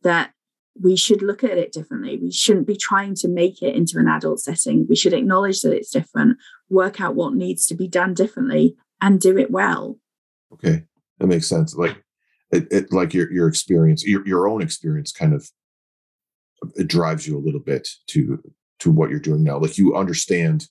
[0.02, 0.32] that
[0.80, 2.18] we should look at it differently.
[2.20, 4.86] We shouldn't be trying to make it into an adult setting.
[4.88, 9.20] We should acknowledge that it's different, work out what needs to be done differently, and
[9.20, 9.98] do it well.
[10.52, 10.84] Okay,
[11.18, 11.76] that makes sense.
[11.76, 12.02] Like,
[12.50, 15.48] it, it like your your experience, your your own experience, kind of
[16.74, 18.42] it drives you a little bit to
[18.80, 19.58] to what you're doing now.
[19.58, 20.66] Like you understand.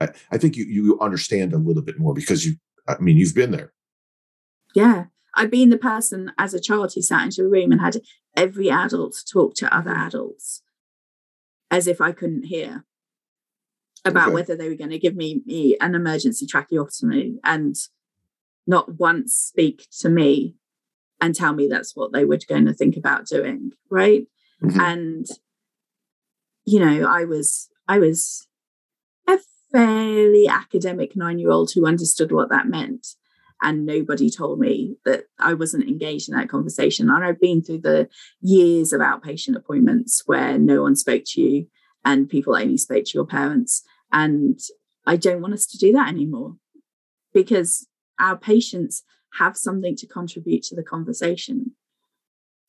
[0.00, 2.56] I, I think you you understand a little bit more because you.
[2.88, 3.72] I mean, you've been there
[4.76, 5.04] yeah.
[5.34, 8.00] I've been the person as a child who sat into a room and had
[8.36, 10.62] every adult talk to other adults
[11.70, 12.84] as if I couldn't hear
[14.04, 14.34] about okay.
[14.34, 17.74] whether they were going to give me, me an emergency tracheotomy and
[18.66, 20.54] not once speak to me
[21.20, 24.26] and tell me that's what they were going to think about doing right
[24.62, 24.78] mm-hmm.
[24.80, 25.26] and
[26.64, 28.48] you know i was i was
[29.26, 29.38] a
[29.72, 33.06] fairly academic nine year old who understood what that meant
[33.62, 37.08] and nobody told me that I wasn't engaged in that conversation.
[37.08, 38.08] And I've been through the
[38.40, 41.66] years of outpatient appointments where no one spoke to you
[42.04, 43.82] and people only spoke to your parents.
[44.12, 44.58] And
[45.06, 46.56] I don't want us to do that anymore
[47.32, 47.88] because
[48.20, 49.02] our patients
[49.38, 51.72] have something to contribute to the conversation.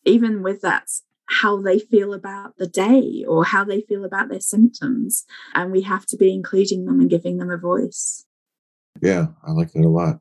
[0.06, 0.88] Even with that,
[1.28, 5.26] how they feel about the day or how they feel about their symptoms.
[5.54, 8.26] And we have to be including them and giving them a voice.
[9.02, 10.20] Yeah, I like that a lot.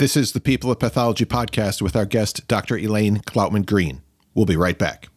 [0.00, 2.78] This is the People of Pathology podcast with our guest, Dr.
[2.78, 4.00] Elaine Cloutman Green.
[4.32, 5.08] We'll be right back.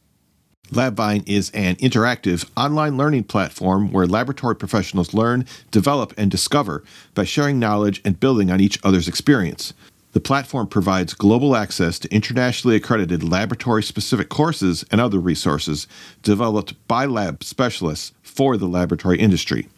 [0.72, 7.24] LabVine is an interactive online learning platform where laboratory professionals learn, develop, and discover by
[7.24, 9.74] sharing knowledge and building on each other's experience.
[10.12, 15.88] The platform provides global access to internationally accredited laboratory specific courses and other resources
[16.24, 19.69] developed by lab specialists for the laboratory industry.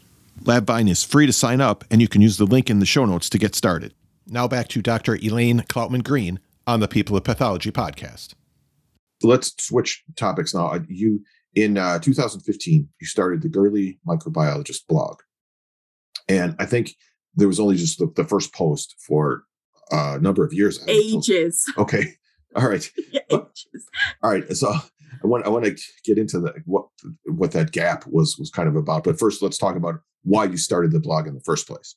[0.41, 3.05] LabVine is free to sign up, and you can use the link in the show
[3.05, 3.93] notes to get started.
[4.27, 5.15] Now back to Dr.
[5.21, 8.33] Elaine Cloutman Green on the People of Pathology podcast.
[9.21, 10.67] Let's switch topics now.
[10.67, 15.21] Uh, you in uh, 2015, you started the Girly Microbiologist blog,
[16.27, 16.95] and I think
[17.35, 19.43] there was only just the, the first post for
[19.91, 20.83] uh, a number of years.
[20.87, 21.63] Ages.
[21.77, 22.13] Okay.
[22.55, 22.89] All right.
[23.11, 23.87] yeah, ages.
[24.23, 24.49] All right.
[24.55, 26.87] So I want I want to get into the what
[27.25, 29.03] what that gap was was kind of about.
[29.03, 31.95] But first, let's talk about why you started the blog in the first place.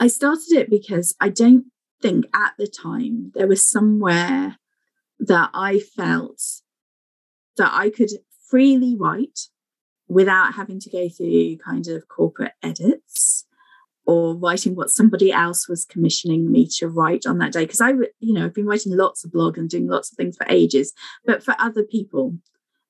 [0.00, 1.66] I started it because I don't
[2.00, 4.56] think at the time there was somewhere
[5.18, 6.42] that I felt
[7.58, 8.08] that I could
[8.48, 9.48] freely write
[10.08, 13.44] without having to go through kind of corporate edits
[14.06, 17.64] or writing what somebody else was commissioning me to write on that day.
[17.64, 20.36] Because i you know i've been writing lots of blogs and doing lots of things
[20.36, 20.92] for ages
[21.26, 22.34] but for other people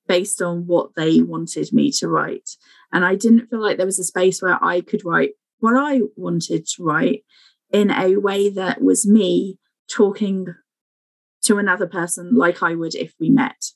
[0.07, 2.51] based on what they wanted me to write.
[2.91, 6.01] And i didn't feel like there was a space where i could write what I
[6.17, 7.23] wanted to write
[7.71, 9.57] in a way that was me
[9.89, 10.47] talking
[11.43, 13.71] to another person like I would if we met.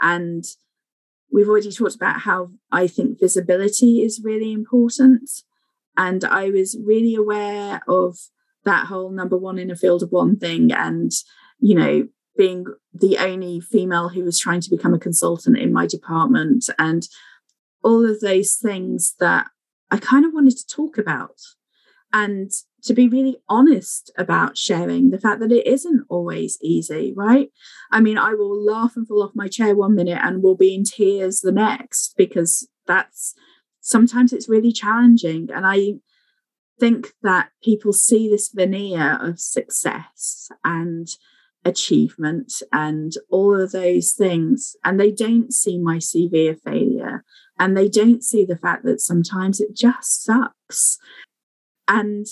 [0.00, 0.44] And
[1.32, 5.30] we've already talked about how I think visibility is really important.
[5.96, 8.18] And I was really aware of
[8.64, 11.10] that whole number one in a field of one thing and,
[11.58, 15.86] you know, being the only female who was trying to become a consultant in my
[15.86, 17.06] department and
[17.82, 19.46] all of those things that
[19.90, 21.40] I kind of wanted to talk about
[22.12, 22.50] and
[22.84, 27.50] to be really honest about sharing the fact that it isn't always easy, right?
[27.90, 30.74] I mean, I will laugh and fall off my chair one minute and will be
[30.74, 33.34] in tears the next because that's
[33.80, 35.48] sometimes it's really challenging.
[35.52, 35.94] And I
[36.78, 41.08] think that people see this veneer of success and
[41.64, 47.24] achievement and all of those things, and they don't see my CV of failure
[47.58, 50.98] and they don't see the fact that sometimes it just sucks
[51.86, 52.26] and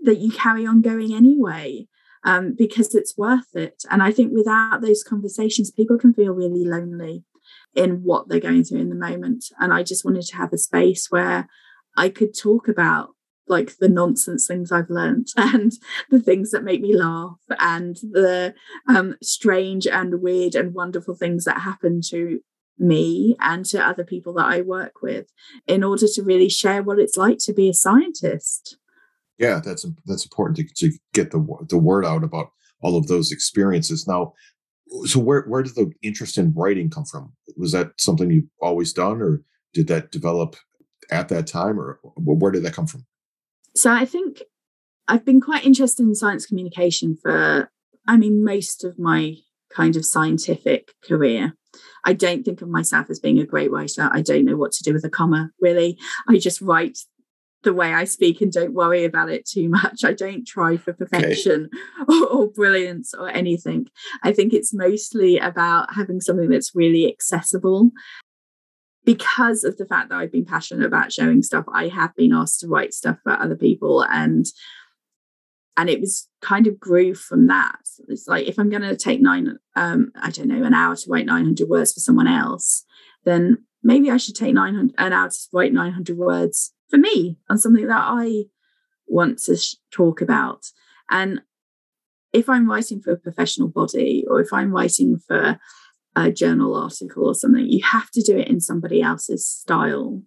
[0.00, 1.86] that you carry on going anyway
[2.24, 3.82] um, because it's worth it.
[3.90, 7.24] And I think without those conversations, people can feel really lonely
[7.74, 9.46] in what they're going through in the moment.
[9.58, 11.48] And I just wanted to have a space where
[11.96, 13.10] I could talk about
[13.48, 15.72] like the nonsense things I've learned and
[16.10, 18.54] the things that make me laugh and the
[18.88, 22.40] um, strange and weird and wonderful things that happen to
[22.78, 25.26] me and to other people that I work with
[25.66, 28.76] in order to really share what it's like to be a scientist.
[29.38, 33.32] Yeah, that's that's important to, to get the the word out about all of those
[33.32, 34.06] experiences.
[34.06, 34.34] Now,
[35.04, 37.32] so where where did the interest in writing come from?
[37.56, 40.56] Was that something you've always done, or did that develop
[41.10, 43.04] at that time, or where did that come from?
[43.74, 44.42] So I think
[45.08, 47.70] I've been quite interested in science communication for,
[48.06, 49.36] I mean, most of my
[49.70, 51.54] kind of scientific career.
[52.04, 54.10] I don't think of myself as being a great writer.
[54.12, 55.98] I don't know what to do with a comma, really.
[56.28, 56.98] I just write
[57.62, 60.04] the way I speak and don't worry about it too much.
[60.04, 61.70] I don't try for perfection
[62.02, 62.18] okay.
[62.18, 63.86] or, or, brilliance or anything.
[64.22, 67.90] I think it's mostly about having something that's really accessible.
[69.04, 72.60] Because of the fact that I've been passionate about showing stuff, I have been asked
[72.60, 74.46] to write stuff for other people and
[75.76, 77.80] and it was kind of grew from that.
[78.08, 81.10] It's like if I'm going to take nine, um, I don't know, an hour to
[81.10, 82.84] write 900 words for someone else,
[83.24, 87.58] then maybe I should take 900 an hour to write 900 words for me on
[87.58, 88.44] something that I
[89.06, 90.66] want to sh- talk about.
[91.10, 91.40] And
[92.32, 95.58] if I'm writing for a professional body or if I'm writing for
[96.14, 100.22] a journal article or something, you have to do it in somebody else's style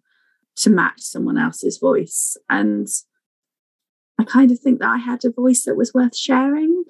[0.57, 2.38] to match someone else's voice.
[2.49, 2.88] And
[4.17, 6.86] I kind of think that I had a voice that was worth sharing,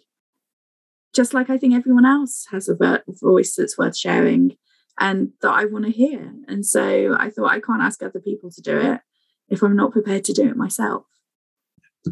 [1.13, 4.55] just like I think everyone else has a voice that's worth sharing
[4.99, 6.33] and that I want to hear.
[6.47, 9.01] And so I thought I can't ask other people to do it
[9.49, 11.03] if I'm not prepared to do it myself.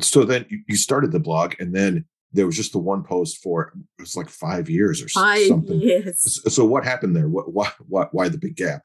[0.01, 3.73] So then you started the blog and then there was just the one post for
[3.97, 5.79] it was like five years or five something.
[5.79, 6.41] Years.
[6.53, 7.29] So what happened there?
[7.29, 8.84] What, why, why, why the big gap?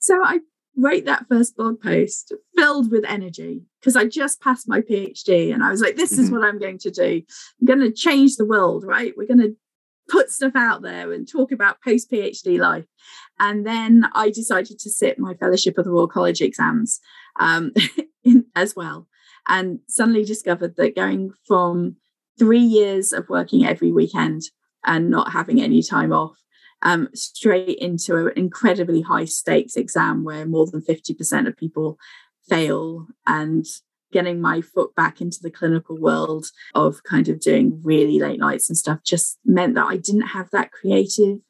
[0.00, 0.40] So I
[0.76, 5.62] wrote that first blog post filled with energy because I just passed my PhD and
[5.62, 6.36] I was like, this is mm-hmm.
[6.36, 7.22] what I'm going to do.
[7.60, 9.14] I'm going to change the world, right?
[9.16, 9.56] We're going to
[10.08, 12.86] put stuff out there and talk about post PhD life.
[13.38, 17.00] And then I decided to sit my Fellowship of the Royal College exams
[17.38, 17.72] um,
[18.24, 19.06] in, as well.
[19.48, 21.96] And suddenly discovered that going from
[22.40, 24.44] three years of working every weekend
[24.86, 26.38] and not having any time off
[26.80, 31.98] um, straight into an incredibly high stakes exam where more than 50% of people
[32.48, 33.66] fail and
[34.10, 38.70] getting my foot back into the clinical world of kind of doing really late nights
[38.70, 41.40] and stuff just meant that I didn't have that creative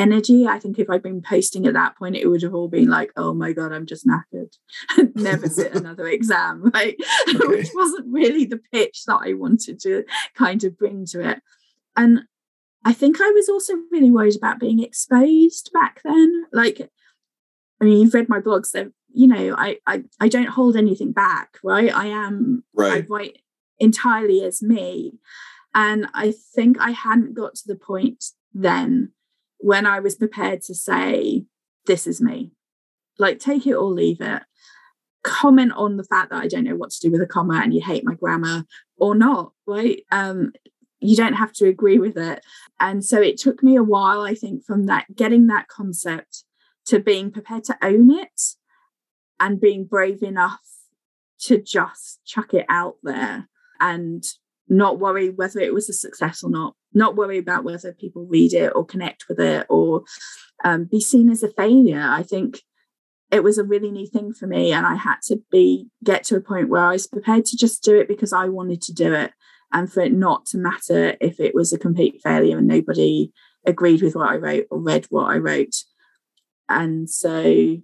[0.00, 0.46] energy.
[0.46, 3.12] I think if I'd been posting at that point, it would have all been like,
[3.16, 4.56] oh my God, I'm just knackered.
[5.14, 6.96] Never sit another exam, right?
[7.28, 7.46] Okay.
[7.46, 11.42] Which wasn't really the pitch that I wanted to kind of bring to it.
[11.96, 12.20] And
[12.84, 16.44] I think I was also really worried about being exposed back then.
[16.52, 16.90] Like,
[17.80, 21.12] I mean, you've read my blogs, so you know, I I, I don't hold anything
[21.12, 21.94] back, right?
[21.94, 23.04] I am right.
[23.04, 23.38] I write
[23.78, 25.12] entirely as me.
[25.74, 29.12] And I think I hadn't got to the point then
[29.60, 31.44] when I was prepared to say,
[31.86, 32.52] this is me.
[33.18, 34.42] Like, take it or leave it.
[35.22, 37.74] Comment on the fact that I don't know what to do with a comma and
[37.74, 38.64] you hate my grammar
[38.96, 40.02] or not, right?
[40.10, 40.52] Um,
[41.00, 42.44] you don't have to agree with it.
[42.78, 46.44] And so it took me a while, I think, from that getting that concept
[46.86, 48.42] to being prepared to own it
[49.38, 50.60] and being brave enough
[51.40, 53.48] to just chuck it out there
[53.80, 54.24] and
[54.70, 58.54] not worry whether it was a success or not, not worry about whether people read
[58.54, 60.04] it or connect with it or
[60.64, 62.00] um, be seen as a failure.
[62.00, 62.60] I think
[63.30, 66.36] it was a really new thing for me and I had to be get to
[66.36, 69.12] a point where I was prepared to just do it because I wanted to do
[69.12, 69.32] it
[69.72, 73.32] and for it not to matter if it was a complete failure and nobody
[73.66, 75.74] agreed with what I wrote or read what I wrote.
[76.68, 77.76] And so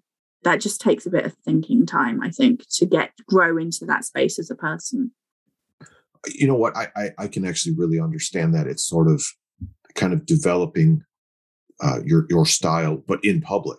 [0.43, 4.05] that just takes a bit of thinking time, I think, to get grow into that
[4.05, 5.13] space as a person.
[6.29, 6.77] You know what?
[6.77, 8.67] I I, I can actually really understand that.
[8.67, 9.23] It's sort of
[9.95, 11.03] kind of developing
[11.81, 13.79] uh, your your style, but in public.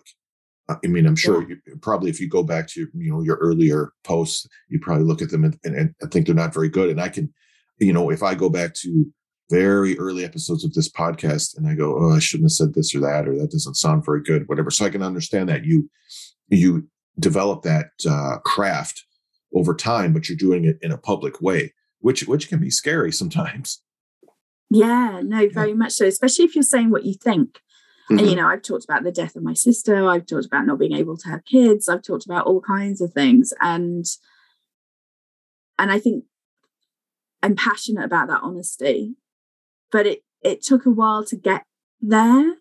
[0.70, 1.56] I mean, I'm sure yeah.
[1.66, 5.22] you, probably if you go back to you know your earlier posts, you probably look
[5.22, 6.90] at them and, and, and think they're not very good.
[6.90, 7.32] And I can
[7.78, 9.06] you know, if I go back to
[9.50, 12.94] very early episodes of this podcast and I go, oh, I shouldn't have said this
[12.94, 14.70] or that, or that doesn't sound very good, whatever.
[14.70, 15.88] So I can understand that you
[16.48, 16.88] you
[17.18, 19.04] develop that uh, craft
[19.54, 23.12] over time, but you're doing it in a public way, which which can be scary
[23.12, 23.82] sometimes.
[24.70, 25.74] Yeah, no, very yeah.
[25.74, 26.06] much so.
[26.06, 27.54] Especially if you're saying what you think.
[28.10, 28.18] Mm-hmm.
[28.18, 28.42] And you mm-hmm.
[28.42, 30.08] know, I've talked about the death of my sister.
[30.08, 31.88] I've talked about not being able to have kids.
[31.88, 34.04] I've talked about all kinds of things, and
[35.78, 36.24] and I think
[37.42, 39.16] I'm passionate about that honesty.
[39.90, 41.64] But it it took a while to get
[42.00, 42.54] there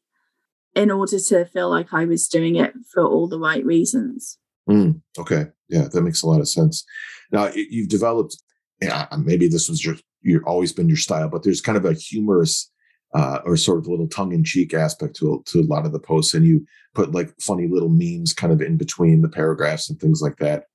[0.75, 4.37] in order to feel like I was doing it for all the right reasons.
[4.69, 5.47] Mm, okay.
[5.69, 6.85] Yeah, that makes a lot of sense.
[7.31, 8.37] Now you've developed,
[8.81, 11.93] yeah, maybe this was your you've always been your style, but there's kind of a
[11.93, 12.71] humorous
[13.13, 16.45] uh, or sort of little tongue-in-cheek aspect to to a lot of the posts, and
[16.45, 20.37] you put like funny little memes kind of in between the paragraphs and things like
[20.37, 20.65] that.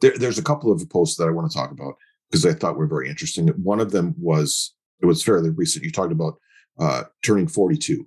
[0.00, 1.94] There, there's a couple of posts that I want to talk about
[2.30, 3.48] because I thought were very interesting.
[3.48, 5.84] One of them was it was fairly recent.
[5.84, 6.38] You talked about
[6.78, 8.06] uh, turning 42,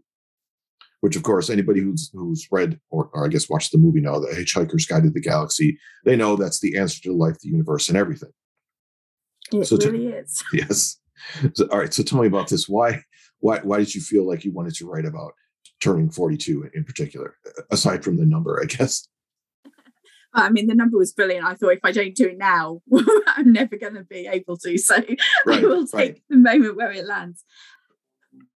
[1.01, 4.19] which of course anybody who's who's read or, or, I guess watched the movie now,
[4.19, 7.89] The Hitchhiker's Guide to the Galaxy, they know that's the answer to life, the universe,
[7.89, 8.31] and everything.
[9.53, 10.43] It so really t- is.
[10.53, 10.97] Yes.
[11.53, 11.93] So, all right.
[11.93, 12.67] So tell me about this.
[12.67, 13.03] Why
[13.39, 15.33] why why did you feel like you wanted to write about
[15.79, 17.35] turning 42 in particular,
[17.71, 19.07] aside from the number, I guess?
[20.33, 21.45] I mean, the number was brilliant.
[21.45, 22.81] I thought if I don't do it now,
[23.27, 24.77] I'm never going to be able to.
[24.77, 24.95] So
[25.45, 26.21] right, I will take right.
[26.29, 27.43] the moment where it lands.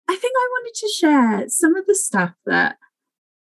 [0.08, 2.78] I think I wanted to share some of the stuff that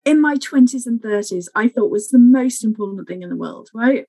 [0.03, 3.69] in my 20s and 30s I thought was the most important thing in the world,
[3.73, 4.07] right?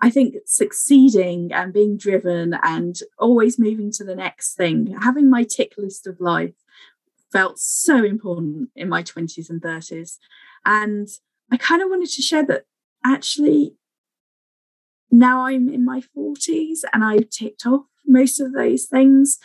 [0.00, 5.42] I think succeeding and being driven and always moving to the next thing, having my
[5.42, 6.54] tick list of life
[7.32, 10.18] felt so important in my 20s and 30s.
[10.64, 11.08] And
[11.50, 12.64] I kind of wanted to share that
[13.04, 13.74] actually
[15.10, 19.38] now I'm in my 40s and I've ticked off most of those things.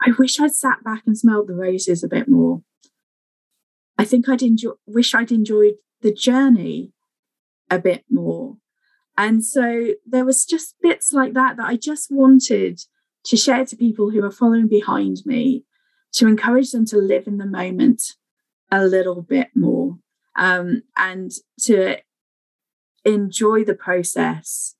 [0.00, 2.62] I wish I'd sat back and smelled the roses a bit more.
[3.96, 6.92] I think I'd enjoy wish I'd enjoyed the journey
[7.70, 8.56] a bit more.
[9.16, 12.80] And so there was just bits like that that I just wanted
[13.24, 15.64] to share to people who are following behind me
[16.14, 18.02] to encourage them to live in the moment
[18.70, 19.98] a little bit more
[20.36, 21.98] um, and to
[23.04, 24.74] enjoy the process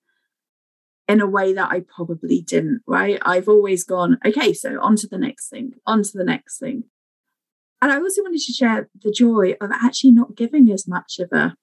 [1.08, 3.18] in a way that I probably didn't, right?
[3.22, 6.84] I've always gone, okay, so on to the next thing, on to the next thing.
[7.80, 11.30] And I also wanted to share the joy of actually not giving as much of
[11.32, 11.56] a,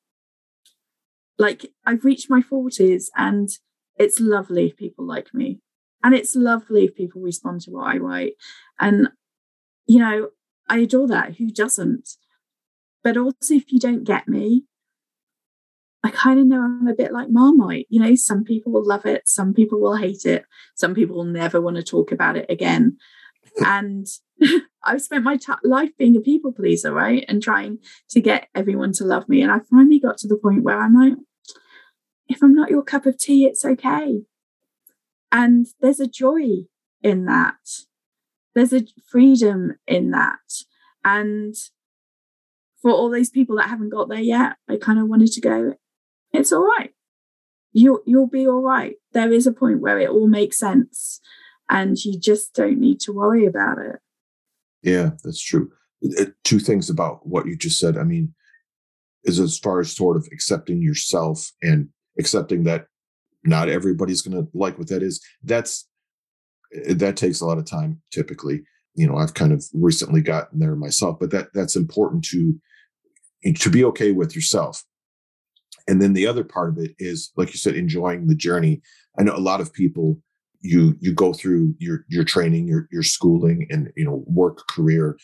[1.40, 3.50] like, I've reached my 40s and
[3.96, 5.62] it's lovely if people like me.
[6.04, 8.34] And it's lovely if people respond to what I write.
[8.80, 9.10] And,
[9.88, 10.30] you know,
[10.68, 11.38] I adore that.
[11.38, 12.10] Who doesn't?
[13.04, 14.66] But also, if you don't get me,
[16.04, 17.88] I kind of know I'm a bit like Marmite.
[17.90, 21.26] You know, some people will love it, some people will hate it, some people will
[21.26, 22.98] never want to talk about it again.
[23.66, 24.08] and
[24.84, 27.26] I've spent my t- life being a people pleaser, right?
[27.28, 27.80] And trying
[28.12, 29.42] to get everyone to love me.
[29.42, 31.18] And I finally got to the point where I'm like,
[32.30, 34.22] if I'm not your cup of tea, it's okay.
[35.32, 36.66] And there's a joy
[37.02, 37.58] in that.
[38.56, 40.64] There's a freedom in that.
[41.04, 41.56] And
[42.82, 45.74] for all those people that haven't got there yet, I kind of wanted to go,
[46.32, 46.92] it's all right.
[47.72, 48.96] You'll you'll be all right.
[49.14, 51.22] There is a point where it all makes sense,
[51.70, 54.00] and you just don't need to worry about it.
[54.82, 55.72] Yeah, that's true.
[56.20, 57.96] Uh, two things about what you just said.
[57.96, 58.34] I mean,
[59.24, 61.90] is as far as sort of accepting yourself and
[62.20, 62.86] accepting that
[63.44, 65.24] not everybody's going to like what that is.
[65.44, 65.88] That's
[66.76, 68.62] uh, that takes a lot of time typically.
[68.96, 72.60] You know, I've kind of recently gotten there myself, but that that's important to
[73.56, 74.84] to be okay with yourself
[75.90, 78.82] and then the other part of it is like you said enjoying the journey
[79.18, 80.22] i know a lot of people
[80.62, 85.18] you you go through your your training your your schooling and you know work career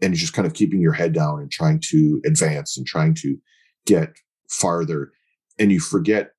[0.00, 3.36] and just kind of keeping your head down and trying to advance and trying to
[3.86, 4.14] get
[4.48, 5.12] farther
[5.58, 6.32] and you forget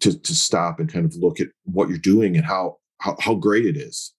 [0.00, 3.34] to to stop and kind of look at what you're doing and how how, how
[3.34, 4.12] great it is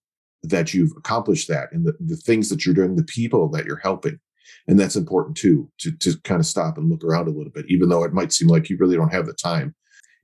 [0.43, 3.77] that you've accomplished that and the, the things that you're doing the people that you're
[3.77, 4.19] helping.
[4.67, 7.65] And that's important too to to kind of stop and look around a little bit
[7.67, 9.75] even though it might seem like you really don't have the time.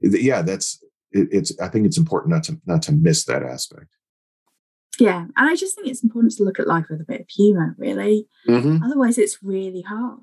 [0.01, 3.87] Yeah that's it, it's i think it's important not to not to miss that aspect.
[4.99, 7.29] Yeah and i just think it's important to look at life with a bit of
[7.29, 8.27] humor really.
[8.47, 8.83] Mm-hmm.
[8.83, 10.19] otherwise it's really hard.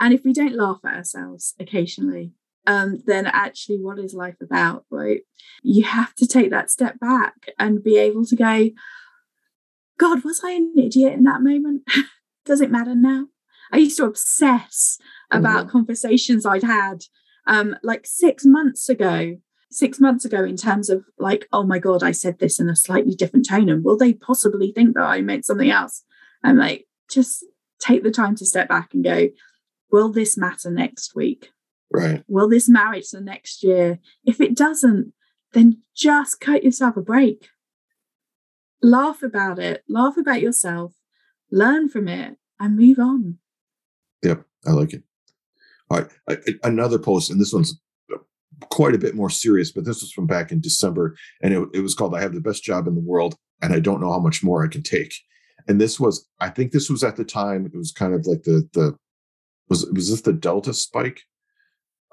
[0.00, 2.32] And if we don't laugh at ourselves occasionally
[2.66, 5.22] um, then actually what is life about right
[5.62, 8.70] you have to take that step back and be able to go
[9.98, 11.82] god was i an idiot in that moment
[12.44, 13.26] does it matter now
[13.72, 14.98] I used to obsess
[15.30, 15.70] about mm-hmm.
[15.70, 17.02] conversations I'd had
[17.46, 19.36] um, like six months ago.
[19.70, 22.76] Six months ago, in terms of like, oh my God, I said this in a
[22.76, 23.68] slightly different tone.
[23.68, 26.04] And will they possibly think that I meant something else?
[26.44, 27.44] I'm like, just
[27.80, 29.30] take the time to step back and go,
[29.90, 31.50] will this matter next week?
[31.94, 32.24] Right.
[32.26, 34.00] Will this marriage the next year?
[34.24, 35.12] If it doesn't,
[35.52, 37.48] then just cut yourself a break.
[38.82, 40.92] Laugh about it, laugh about yourself,
[41.50, 43.38] learn from it, and move on.
[44.22, 45.04] Yep, I like it.
[45.90, 47.80] All right, I, another post, and this one's
[48.70, 51.80] quite a bit more serious, but this was from back in December, and it, it
[51.80, 54.18] was called "I have the best job in the world, and I don't know how
[54.18, 55.14] much more I can take."
[55.66, 57.64] And this was, I think, this was at the time.
[57.66, 58.96] It was kind of like the the
[59.68, 61.22] was was this the Delta spike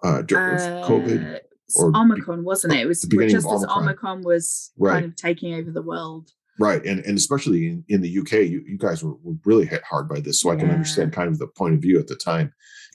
[0.04, 1.40] uh, during uh, COVID
[1.76, 2.82] or Omicron, wasn't it?
[2.82, 4.94] It was just as Omicron was right.
[4.94, 6.32] kind of taking over the world.
[6.60, 6.86] Right.
[6.86, 10.08] And and especially in, in the UK, you, you guys were, were really hit hard
[10.08, 10.42] by this.
[10.42, 12.54] So I can understand kind of the point of view at the time.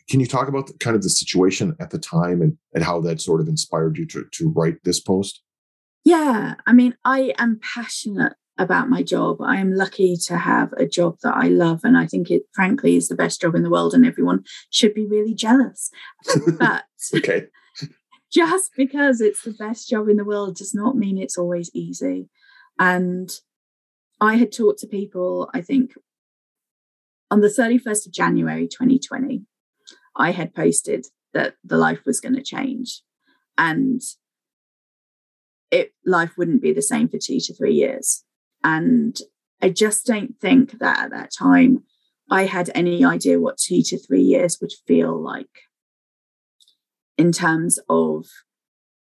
[0.08, 3.00] Can you talk about the, kind of the situation at the time and, and how
[3.00, 5.42] that sort of inspired you to, to write this post?
[6.04, 6.54] Yeah.
[6.64, 9.40] I mean, I am passionate about my job.
[9.42, 11.80] I am lucky to have a job that I love.
[11.84, 13.94] And I think it, frankly, is the best job in the world.
[13.94, 15.90] And everyone should be really jealous.
[16.58, 16.84] But
[17.14, 17.46] okay.
[18.32, 22.28] just because it's the best job in the world does not mean it's always easy.
[22.78, 23.30] And
[24.20, 25.92] I had talked to people, I think,
[27.30, 29.42] on the 31st of January 2020,
[30.14, 33.02] I had posted that the life was going to change
[33.58, 34.00] and
[35.70, 38.24] it life wouldn't be the same for two to three years.
[38.66, 39.16] And
[39.62, 41.84] I just don't think that at that time
[42.28, 45.46] I had any idea what two to three years would feel like
[47.16, 48.26] in terms of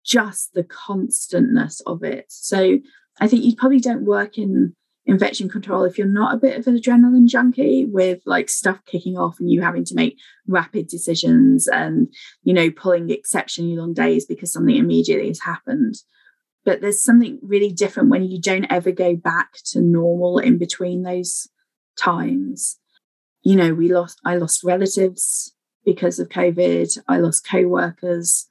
[0.05, 2.27] just the constantness of it.
[2.29, 2.81] So
[3.21, 4.75] I think you probably don't work in
[5.07, 9.17] infection control if you're not a bit of an adrenaline junkie with like stuff kicking
[9.17, 14.27] off and you having to make rapid decisions and you know pulling exceptionally long days
[14.27, 15.97] because something immediately has happened
[16.65, 21.03] but there's something really different when you don't ever go back to normal in between
[21.03, 21.49] those
[21.99, 22.79] times
[23.43, 25.55] you know we lost i lost relatives
[25.85, 28.47] because of covid i lost co-workers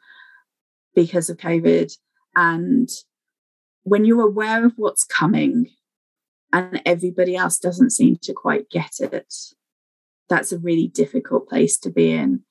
[0.94, 1.92] because of covid
[2.36, 2.90] and
[3.84, 5.68] when you're aware of what's coming
[6.54, 9.34] and everybody else doesn't seem to quite get it,
[10.30, 12.42] that's a really difficult place to be in.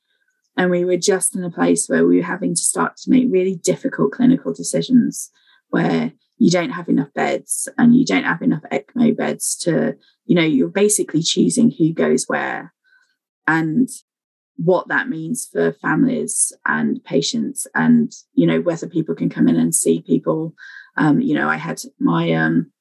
[0.56, 3.26] And we were just in a place where we were having to start to make
[3.30, 5.30] really difficult clinical decisions
[5.70, 10.34] where you don't have enough beds and you don't have enough ECMO beds to, you
[10.34, 12.72] know, you're basically choosing who goes where
[13.46, 13.88] and
[14.56, 19.56] what that means for families and patients and, you know, whether people can come in
[19.56, 20.54] and see people.
[20.96, 22.72] Um, you know, I had my um,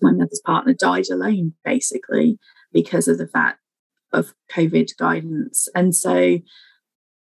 [0.00, 2.38] my mother's partner died alone, basically,
[2.72, 3.60] because of the fact
[4.12, 5.68] of COVID guidance.
[5.74, 6.38] And so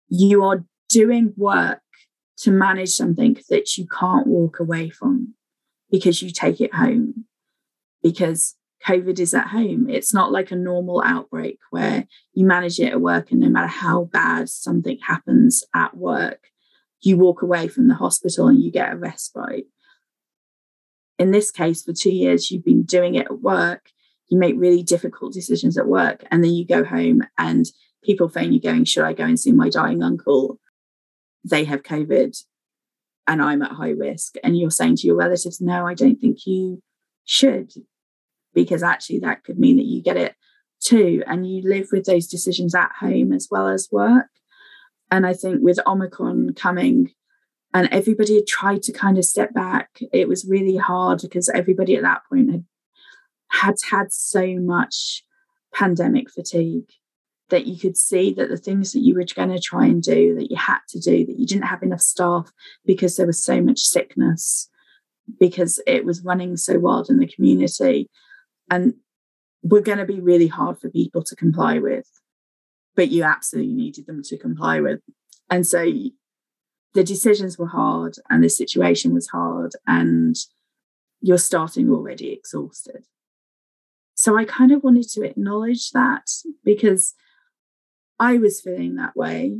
[0.08, 1.81] you are doing work
[2.42, 5.34] to manage something that you can't walk away from
[5.90, 7.24] because you take it home,
[8.02, 9.88] because COVID is at home.
[9.88, 13.66] It's not like a normal outbreak where you manage it at work, and no matter
[13.66, 16.48] how bad something happens at work,
[17.00, 19.66] you walk away from the hospital and you get a respite
[21.22, 23.90] in this case, for two years, you've been doing it at work.
[24.28, 27.66] You make really difficult decisions at work, and then you go home and
[28.02, 30.58] people phone you going, Should I go and see my dying uncle?
[31.44, 32.36] They have COVID
[33.26, 34.34] and I'm at high risk.
[34.42, 36.82] And you're saying to your relatives, No, I don't think you
[37.24, 37.72] should,
[38.54, 40.34] because actually that could mean that you get it
[40.80, 41.22] too.
[41.26, 44.26] And you live with those decisions at home as well as work.
[45.10, 47.10] And I think with Omicron coming,
[47.74, 50.00] and everybody had tried to kind of step back.
[50.12, 52.64] It was really hard because everybody at that point had
[53.48, 55.24] had had so much
[55.74, 56.90] pandemic fatigue
[57.52, 60.34] that you could see that the things that you were going to try and do
[60.34, 62.50] that you had to do that you didn't have enough staff
[62.84, 64.68] because there was so much sickness
[65.38, 68.10] because it was running so wild in the community
[68.70, 68.94] and
[69.62, 72.08] were going to be really hard for people to comply with
[72.96, 75.00] but you absolutely needed them to comply with
[75.50, 75.84] and so
[76.94, 80.36] the decisions were hard and the situation was hard and
[81.20, 83.04] you're starting already exhausted.
[84.14, 86.28] So I kind of wanted to acknowledge that
[86.64, 87.14] because
[88.22, 89.58] I was feeling that way.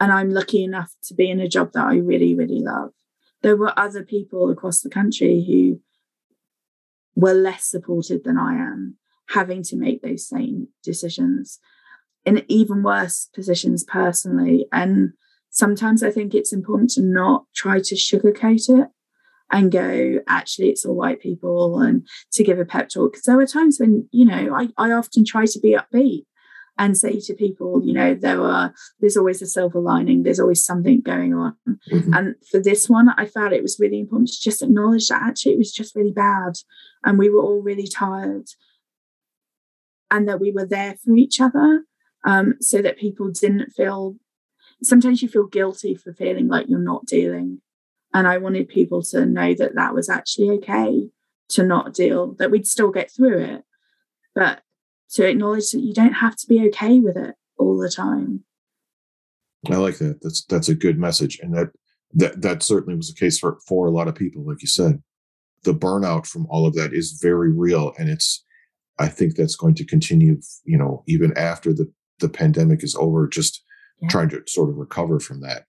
[0.00, 2.92] And I'm lucky enough to be in a job that I really, really love.
[3.42, 5.82] There were other people across the country who
[7.14, 8.96] were less supported than I am,
[9.28, 11.60] having to make those same decisions
[12.24, 14.66] in even worse positions personally.
[14.72, 15.12] And
[15.50, 18.88] sometimes I think it's important to not try to sugarcoat it
[19.52, 23.12] and go, actually, it's all white people and to give a pep talk.
[23.12, 26.24] Because there were times when, you know, I, I often try to be upbeat
[26.76, 30.64] and say to people, you know, there are there's always a silver lining, there's always
[30.64, 31.56] something going on.
[31.90, 32.14] Mm-hmm.
[32.14, 35.52] And for this one, I felt it was really important to just acknowledge that actually
[35.52, 36.54] it was just really bad
[37.04, 38.48] and we were all really tired
[40.10, 41.84] and that we were there for each other
[42.24, 44.16] um, so that people didn't feel
[44.82, 47.60] sometimes you feel guilty for feeling like you're not dealing.
[48.12, 51.08] And I wanted people to know that that was actually okay
[51.50, 53.64] to not deal, that we'd still get through it,
[54.34, 54.62] but
[55.10, 58.44] to acknowledge that you don't have to be okay with it all the time.
[59.70, 60.20] I like that.
[60.22, 61.68] That's that's a good message, and that
[62.12, 65.02] that that certainly was the case for for a lot of people, like you said.
[65.62, 68.44] The burnout from all of that is very real, and it's.
[68.96, 70.40] I think that's going to continue.
[70.64, 73.62] You know, even after the the pandemic is over, just
[74.00, 74.08] yeah.
[74.08, 75.64] trying to sort of recover from that.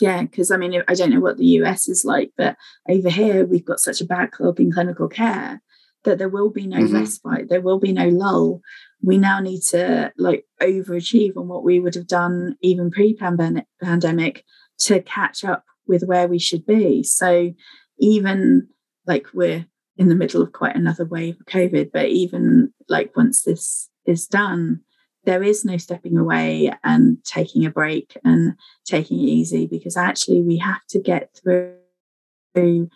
[0.00, 2.56] Yeah, because I mean, I don't know what the US is like, but
[2.88, 5.62] over here we've got such a backlog in clinical care
[6.04, 6.96] that there will be no mm-hmm.
[6.96, 8.60] respite, there will be no lull.
[9.02, 14.44] We now need to like overachieve on what we would have done even pre-pandemic
[14.78, 17.02] to catch up with where we should be.
[17.02, 17.52] So
[17.98, 18.68] even
[19.06, 23.42] like we're in the middle of quite another wave of COVID, but even like once
[23.42, 24.80] this is done,
[25.24, 30.42] there is no stepping away and taking a break and taking it easy because actually
[30.42, 32.88] we have to get through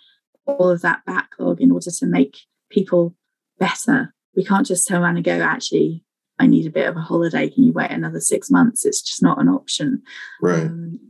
[0.46, 2.38] all of that backlog in order to make
[2.70, 3.14] people
[3.58, 4.14] better.
[4.36, 6.04] We can't just turn around and go, actually,
[6.38, 7.48] I need a bit of a holiday.
[7.48, 8.84] Can you wait another six months?
[8.84, 10.02] It's just not an option.
[10.40, 10.62] Right.
[10.62, 11.00] Um,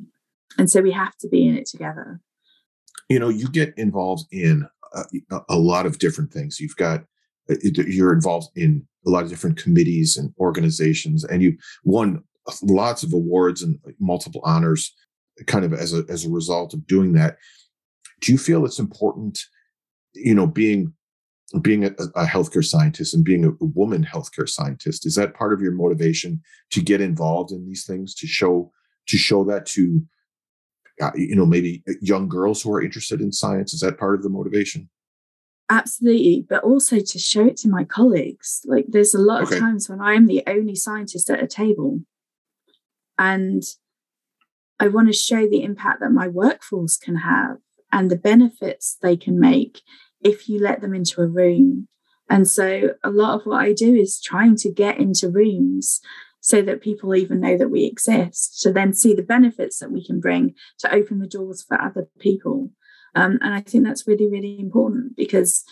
[0.56, 2.20] and so we have to be in it together.
[3.08, 6.60] You know, you get involved in a, a lot of different things.
[6.60, 7.04] You've got,
[7.50, 12.22] uh, you're involved in a lot of different committees and organizations, and you won
[12.62, 14.94] lots of awards and multiple honors
[15.46, 17.36] kind of as a, as a result of doing that.
[18.20, 19.38] Do you feel it's important,
[20.14, 20.94] you know, being
[21.62, 25.60] being a, a, healthcare scientist and being a, woman healthcare scientist is that part of
[25.60, 28.70] your motivation to get involved in these things to show
[29.06, 30.02] to show that to
[31.00, 33.72] uh, you know maybe young girls who are interested in science?
[33.72, 34.90] Is that part of the motivation?
[35.70, 38.60] Absolutely but also to show it to my colleagues.
[38.66, 39.56] Like there's a lot okay.
[39.56, 42.00] of times when i'm the only scientist at a table
[43.18, 43.62] and
[44.80, 47.56] i want to show the impact that my workforce can have
[47.92, 49.80] and the benefits they can make
[50.22, 51.88] if you let them into a room.
[52.28, 56.00] And so a lot of what I do is trying to get into rooms
[56.40, 60.04] so that people even know that we exist, to then see the benefits that we
[60.04, 62.70] can bring to open the doors for other people.
[63.14, 65.64] Um, and I think that's really, really important because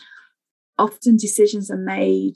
[0.79, 2.35] often decisions are made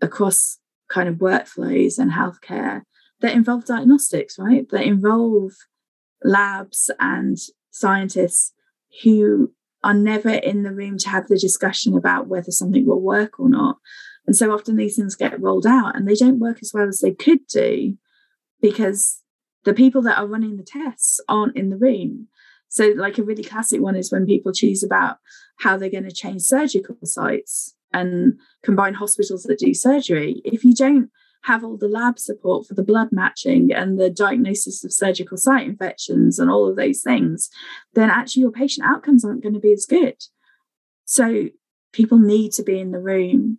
[0.00, 0.58] across
[0.90, 2.82] kind of workflows and healthcare
[3.20, 4.68] that involve diagnostics, right?
[4.70, 5.52] That involve
[6.24, 7.38] labs and
[7.70, 8.52] scientists
[9.02, 9.52] who
[9.84, 13.48] are never in the room to have the discussion about whether something will work or
[13.48, 13.78] not.
[14.26, 17.00] And so often these things get rolled out and they don't work as well as
[17.00, 17.96] they could do
[18.60, 19.22] because
[19.64, 22.28] the people that are running the tests aren't in the room.
[22.68, 25.18] So, like a really classic one is when people choose about
[25.58, 30.40] how they're going to change surgical sites and combine hospitals that do surgery.
[30.44, 31.10] If you don't
[31.44, 35.66] have all the lab support for the blood matching and the diagnosis of surgical site
[35.66, 37.50] infections and all of those things,
[37.94, 40.16] then actually your patient outcomes aren't going to be as good.
[41.04, 41.48] So
[41.92, 43.58] people need to be in the room.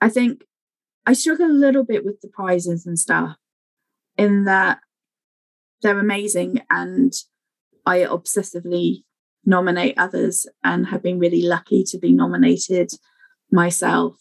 [0.00, 0.44] I think
[1.04, 3.36] I struggle a little bit with the prizes and stuff
[4.16, 4.78] in that
[5.82, 7.12] they're amazing and
[7.86, 9.04] I obsessively
[9.44, 12.90] nominate others and have been really lucky to be nominated
[13.50, 14.16] myself.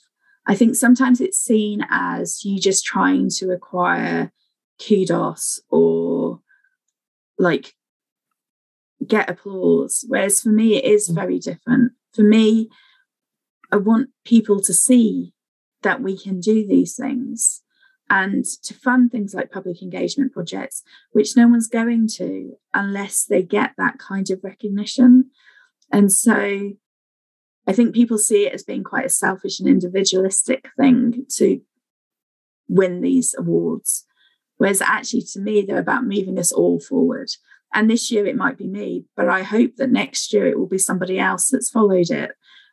[0.48, 4.32] I think sometimes it's seen as you just trying to acquire
[4.80, 6.40] kudos or
[7.38, 7.76] like
[9.06, 10.06] get applause.
[10.08, 11.16] Whereas for me, it is mm.
[11.16, 11.92] very different.
[12.14, 12.70] For me,
[13.72, 15.34] I want people to see
[15.84, 17.62] that we can do these things
[18.10, 20.82] and to fund things like public engagement projects,
[21.12, 25.30] which no one's going to unless they get that kind of recognition.
[25.92, 26.72] And so
[27.68, 31.60] I think people see it as being quite a selfish and individualistic thing to
[32.70, 34.06] win these awards.
[34.58, 37.28] Whereas actually, to me, they're about moving us all forward.
[37.74, 40.68] And this year it might be me, but I hope that next year it will
[40.68, 42.32] be somebody else that's followed it,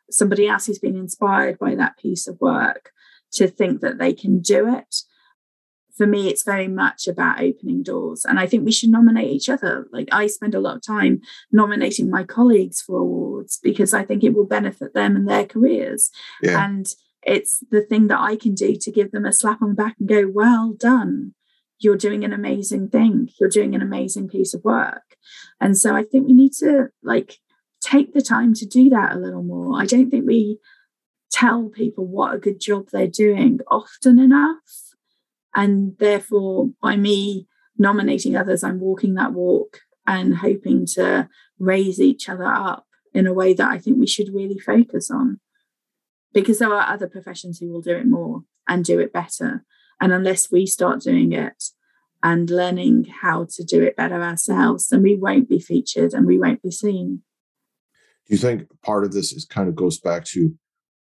[0.09, 2.91] somebody else who's been inspired by that piece of work
[3.33, 4.95] to think that they can do it
[5.95, 8.25] for me, it's very much about opening doors.
[8.25, 9.87] And I think we should nominate each other.
[9.91, 11.21] Like I spend a lot of time
[11.51, 16.11] nominating my colleagues for awards because I think it will benefit them and their careers.
[16.41, 16.63] Yeah.
[16.65, 16.85] And
[17.23, 19.95] it's the thing that I can do to give them a slap on the back
[19.99, 21.33] and go, well done.
[21.79, 23.29] You're doing an amazing thing.
[23.39, 25.17] You're doing an amazing piece of work.
[25.59, 27.39] And so I think we need to like
[27.81, 29.79] take the time to do that a little more.
[29.81, 30.59] I don't think we
[31.31, 34.84] tell people what a good job they're doing often enough
[35.55, 37.47] and therefore, by me
[37.77, 43.33] nominating others, I'm walking that walk and hoping to raise each other up in a
[43.33, 45.39] way that I think we should really focus on.
[46.33, 49.63] Because there are other professions who will do it more and do it better.
[50.01, 51.63] And unless we start doing it
[52.21, 56.37] and learning how to do it better ourselves, then we won't be featured and we
[56.37, 57.21] won't be seen.
[58.27, 60.53] Do you think part of this is kind of goes back to,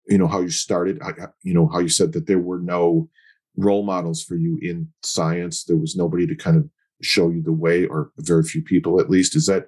[0.07, 1.03] you know, how you started,
[1.43, 3.11] you know, how you said that there were no
[3.61, 5.65] role models for you in science.
[5.65, 6.69] There was nobody to kind of
[7.03, 9.37] show you the way or very few people at least.
[9.37, 9.67] Is that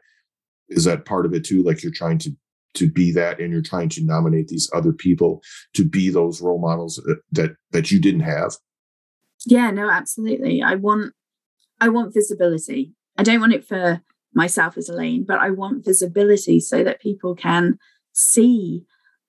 [0.68, 1.62] is that part of it too?
[1.62, 2.30] Like you're trying to
[2.74, 5.42] to be that and you're trying to nominate these other people
[5.74, 8.56] to be those role models uh, that that you didn't have?
[9.46, 10.62] Yeah no absolutely.
[10.62, 11.12] I want
[11.80, 12.94] i want visibility.
[13.16, 14.00] I don't want it for
[14.34, 17.78] myself as Elaine, but I want visibility so that people can
[18.12, 18.84] see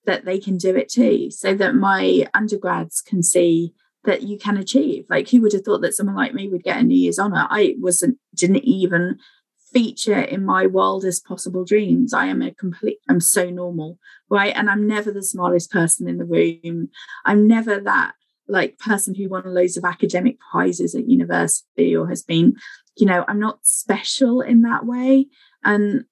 [0.05, 3.73] that they can do it too, so that my undergrads can see
[4.05, 5.05] that you can achieve.
[5.09, 7.47] Like, who would have thought that someone like me would get a New Year's honor?
[7.49, 9.19] I wasn't, didn't even
[9.71, 12.13] feature in my wildest possible dreams.
[12.13, 13.97] I am a complete, I'm so normal,
[14.29, 14.53] right?
[14.55, 16.89] And I'm never the smartest person in the room.
[17.25, 18.13] I'm never that
[18.47, 22.55] like person who won loads of academic prizes at university or has been,
[22.97, 25.27] you know, I'm not special in that way.
[25.63, 26.05] And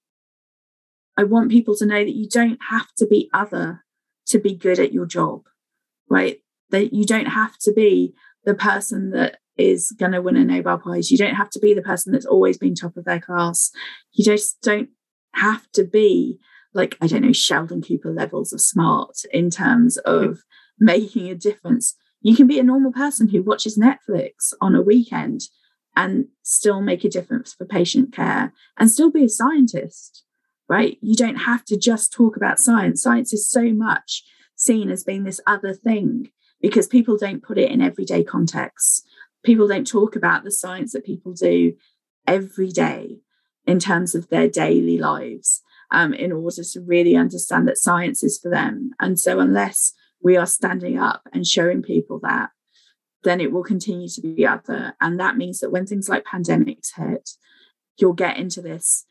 [1.18, 3.84] I want people to know that you don't have to be other
[4.28, 5.44] to be good at your job,
[6.10, 6.40] right?
[6.72, 8.14] That you don't have to be
[8.46, 11.12] the person that is going to win a Nobel Prize.
[11.12, 13.72] You don't have to be the person that's always been top of their class.
[14.14, 14.90] You just don't
[15.34, 16.40] have to be
[16.74, 20.40] like, I don't know, Sheldon Cooper levels of smart in terms of
[20.80, 21.96] making a difference.
[22.22, 25.42] You can be a normal person who watches Netflix on a weekend
[25.96, 30.24] and still make a difference for patient care and still be a scientist,
[30.70, 30.98] right?
[31.02, 33.04] You don't have to just talk about science.
[33.04, 34.24] Science is so much
[34.56, 36.30] seen as being this other thing
[36.62, 39.04] because people don't put it in everyday contexts.
[39.44, 41.74] People don't talk about the science that people do
[42.28, 43.18] every day
[43.66, 48.40] in terms of their daily lives um, in order to really understand that science is
[48.40, 48.92] for them.
[49.00, 49.94] And so, unless
[50.24, 52.52] we are standing up and showing people that,
[53.24, 54.96] then it will continue to be other.
[55.02, 57.32] And that means that when things like pandemics hit,
[57.98, 59.06] you'll get into this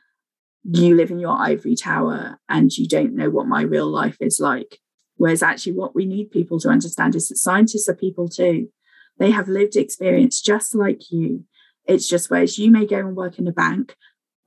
[0.64, 4.40] you live in your ivory tower and you don't know what my real life is
[4.40, 4.78] like.
[5.21, 8.71] Whereas actually, what we need people to understand is that scientists are people too.
[9.18, 11.45] They have lived experience just like you.
[11.85, 13.97] It's just whereas you may go and work in a bank,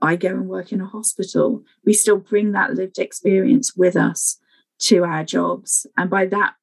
[0.02, 4.40] I go and work in a hospital, we still bring that lived experience with us
[4.86, 5.86] to our jobs.
[5.96, 6.56] And by that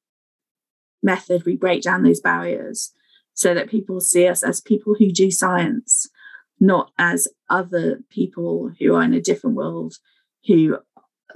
[1.01, 2.91] method, we break down those barriers
[3.33, 6.09] so that people see us as people who do science,
[6.59, 9.93] not as other people who are in a different world
[10.47, 10.79] who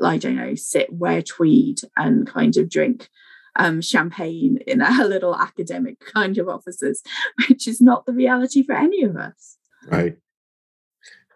[0.03, 3.09] I don't know, sit, wear tweed, and kind of drink
[3.55, 7.01] um, champagne in our little academic kind of offices,
[7.47, 9.57] which is not the reality for any of us.
[9.87, 10.17] Right.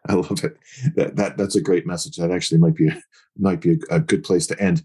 [0.08, 0.58] I love it.
[0.96, 2.16] That, that that's a great message.
[2.16, 2.90] That actually might be
[3.38, 4.82] might be a, a good place to end.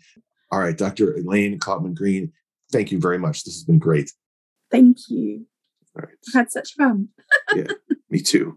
[0.51, 1.15] All right, Dr.
[1.15, 2.33] Elaine Cloutman Green,
[2.73, 3.45] thank you very much.
[3.45, 4.13] This has been great.
[4.71, 5.47] Thank you.
[5.97, 6.17] All right.
[6.29, 7.09] I've had such fun.
[7.55, 7.69] yeah,
[8.11, 8.57] me too.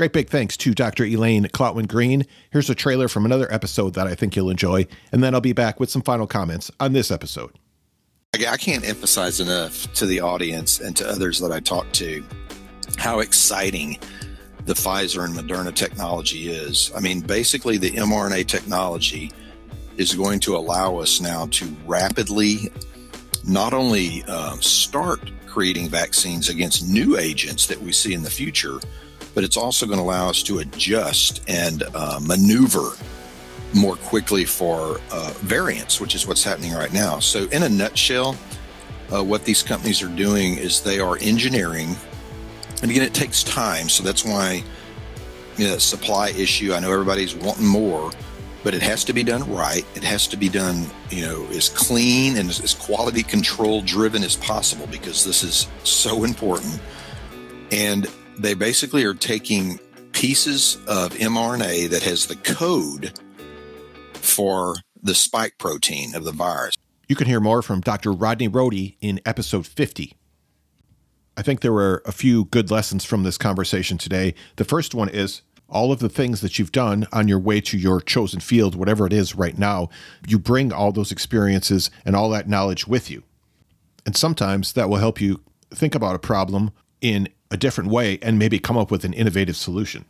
[0.00, 1.04] Great big thanks to Dr.
[1.04, 2.24] Elaine Cloutman Green.
[2.50, 5.52] Here's a trailer from another episode that I think you'll enjoy, and then I'll be
[5.52, 7.50] back with some final comments on this episode.
[8.32, 12.24] I can't emphasize enough to the audience and to others that I talk to
[12.96, 13.98] how exciting
[14.64, 16.90] the Pfizer and Moderna technology is.
[16.96, 19.30] I mean, basically, the mRNA technology
[19.98, 22.72] is going to allow us now to rapidly
[23.46, 28.80] not only uh, start creating vaccines against new agents that we see in the future,
[29.34, 32.92] but it's also going to allow us to adjust and uh, maneuver
[33.74, 37.18] more quickly for uh, variants, which is what's happening right now.
[37.18, 38.36] So, in a nutshell,
[39.12, 41.96] uh, what these companies are doing is they are engineering,
[42.82, 43.88] and again, it takes time.
[43.88, 44.64] So that's why
[45.60, 46.72] you know, supply issue.
[46.72, 48.10] I know everybody's wanting more,
[48.64, 49.84] but it has to be done right.
[49.94, 54.36] It has to be done, you know, as clean and as quality control driven as
[54.36, 56.80] possible because this is so important.
[57.72, 58.08] And
[58.38, 59.78] they basically are taking
[60.12, 63.18] pieces of mRNA that has the code
[64.14, 66.76] for the spike protein of the virus.
[67.08, 68.12] You can hear more from Dr.
[68.12, 70.14] Rodney Rohde in episode 50.
[71.36, 74.34] I think there were a few good lessons from this conversation today.
[74.56, 77.78] The first one is all of the things that you've done on your way to
[77.78, 79.88] your chosen field, whatever it is right now,
[80.26, 83.22] you bring all those experiences and all that knowledge with you.
[84.04, 85.40] And sometimes that will help you
[85.72, 89.56] think about a problem in a different way and maybe come up with an innovative
[89.56, 90.04] solution.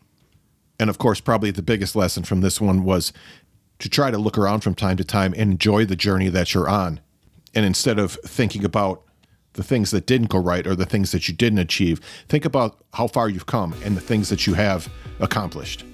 [0.79, 3.13] And of course, probably the biggest lesson from this one was
[3.79, 6.69] to try to look around from time to time and enjoy the journey that you're
[6.69, 7.01] on.
[7.55, 9.03] And instead of thinking about
[9.55, 12.85] the things that didn't go right or the things that you didn't achieve, think about
[12.95, 14.89] how far you've come and the things that you have
[15.19, 15.85] accomplished.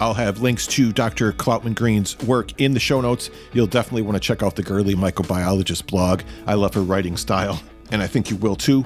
[0.00, 1.32] I'll have links to Dr.
[1.32, 3.30] Cloutman Green's work in the show notes.
[3.52, 6.22] You'll definitely want to check out the Girly Microbiologist blog.
[6.46, 8.84] I love her writing style, and I think you will too.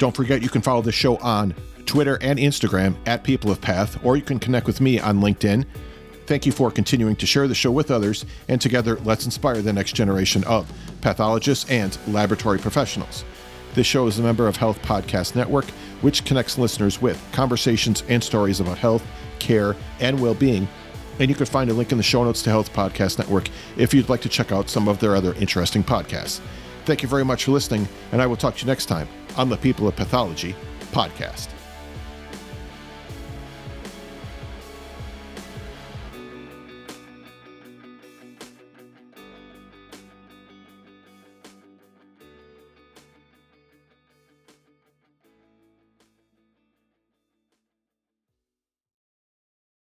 [0.00, 4.02] Don't forget you can follow the show on Twitter and Instagram at People of Path,
[4.02, 5.66] or you can connect with me on LinkedIn.
[6.24, 9.74] Thank you for continuing to share the show with others, and together let's inspire the
[9.74, 10.72] next generation of
[11.02, 13.26] pathologists and laboratory professionals.
[13.74, 15.66] This show is a member of Health Podcast Network,
[16.00, 19.06] which connects listeners with conversations and stories about health,
[19.38, 20.66] care, and well being.
[21.18, 23.92] And you can find a link in the show notes to Health Podcast Network if
[23.92, 26.40] you'd like to check out some of their other interesting podcasts.
[26.86, 29.48] Thank you very much for listening, and I will talk to you next time on
[29.48, 30.54] the People of Pathology
[30.92, 31.59] podcast.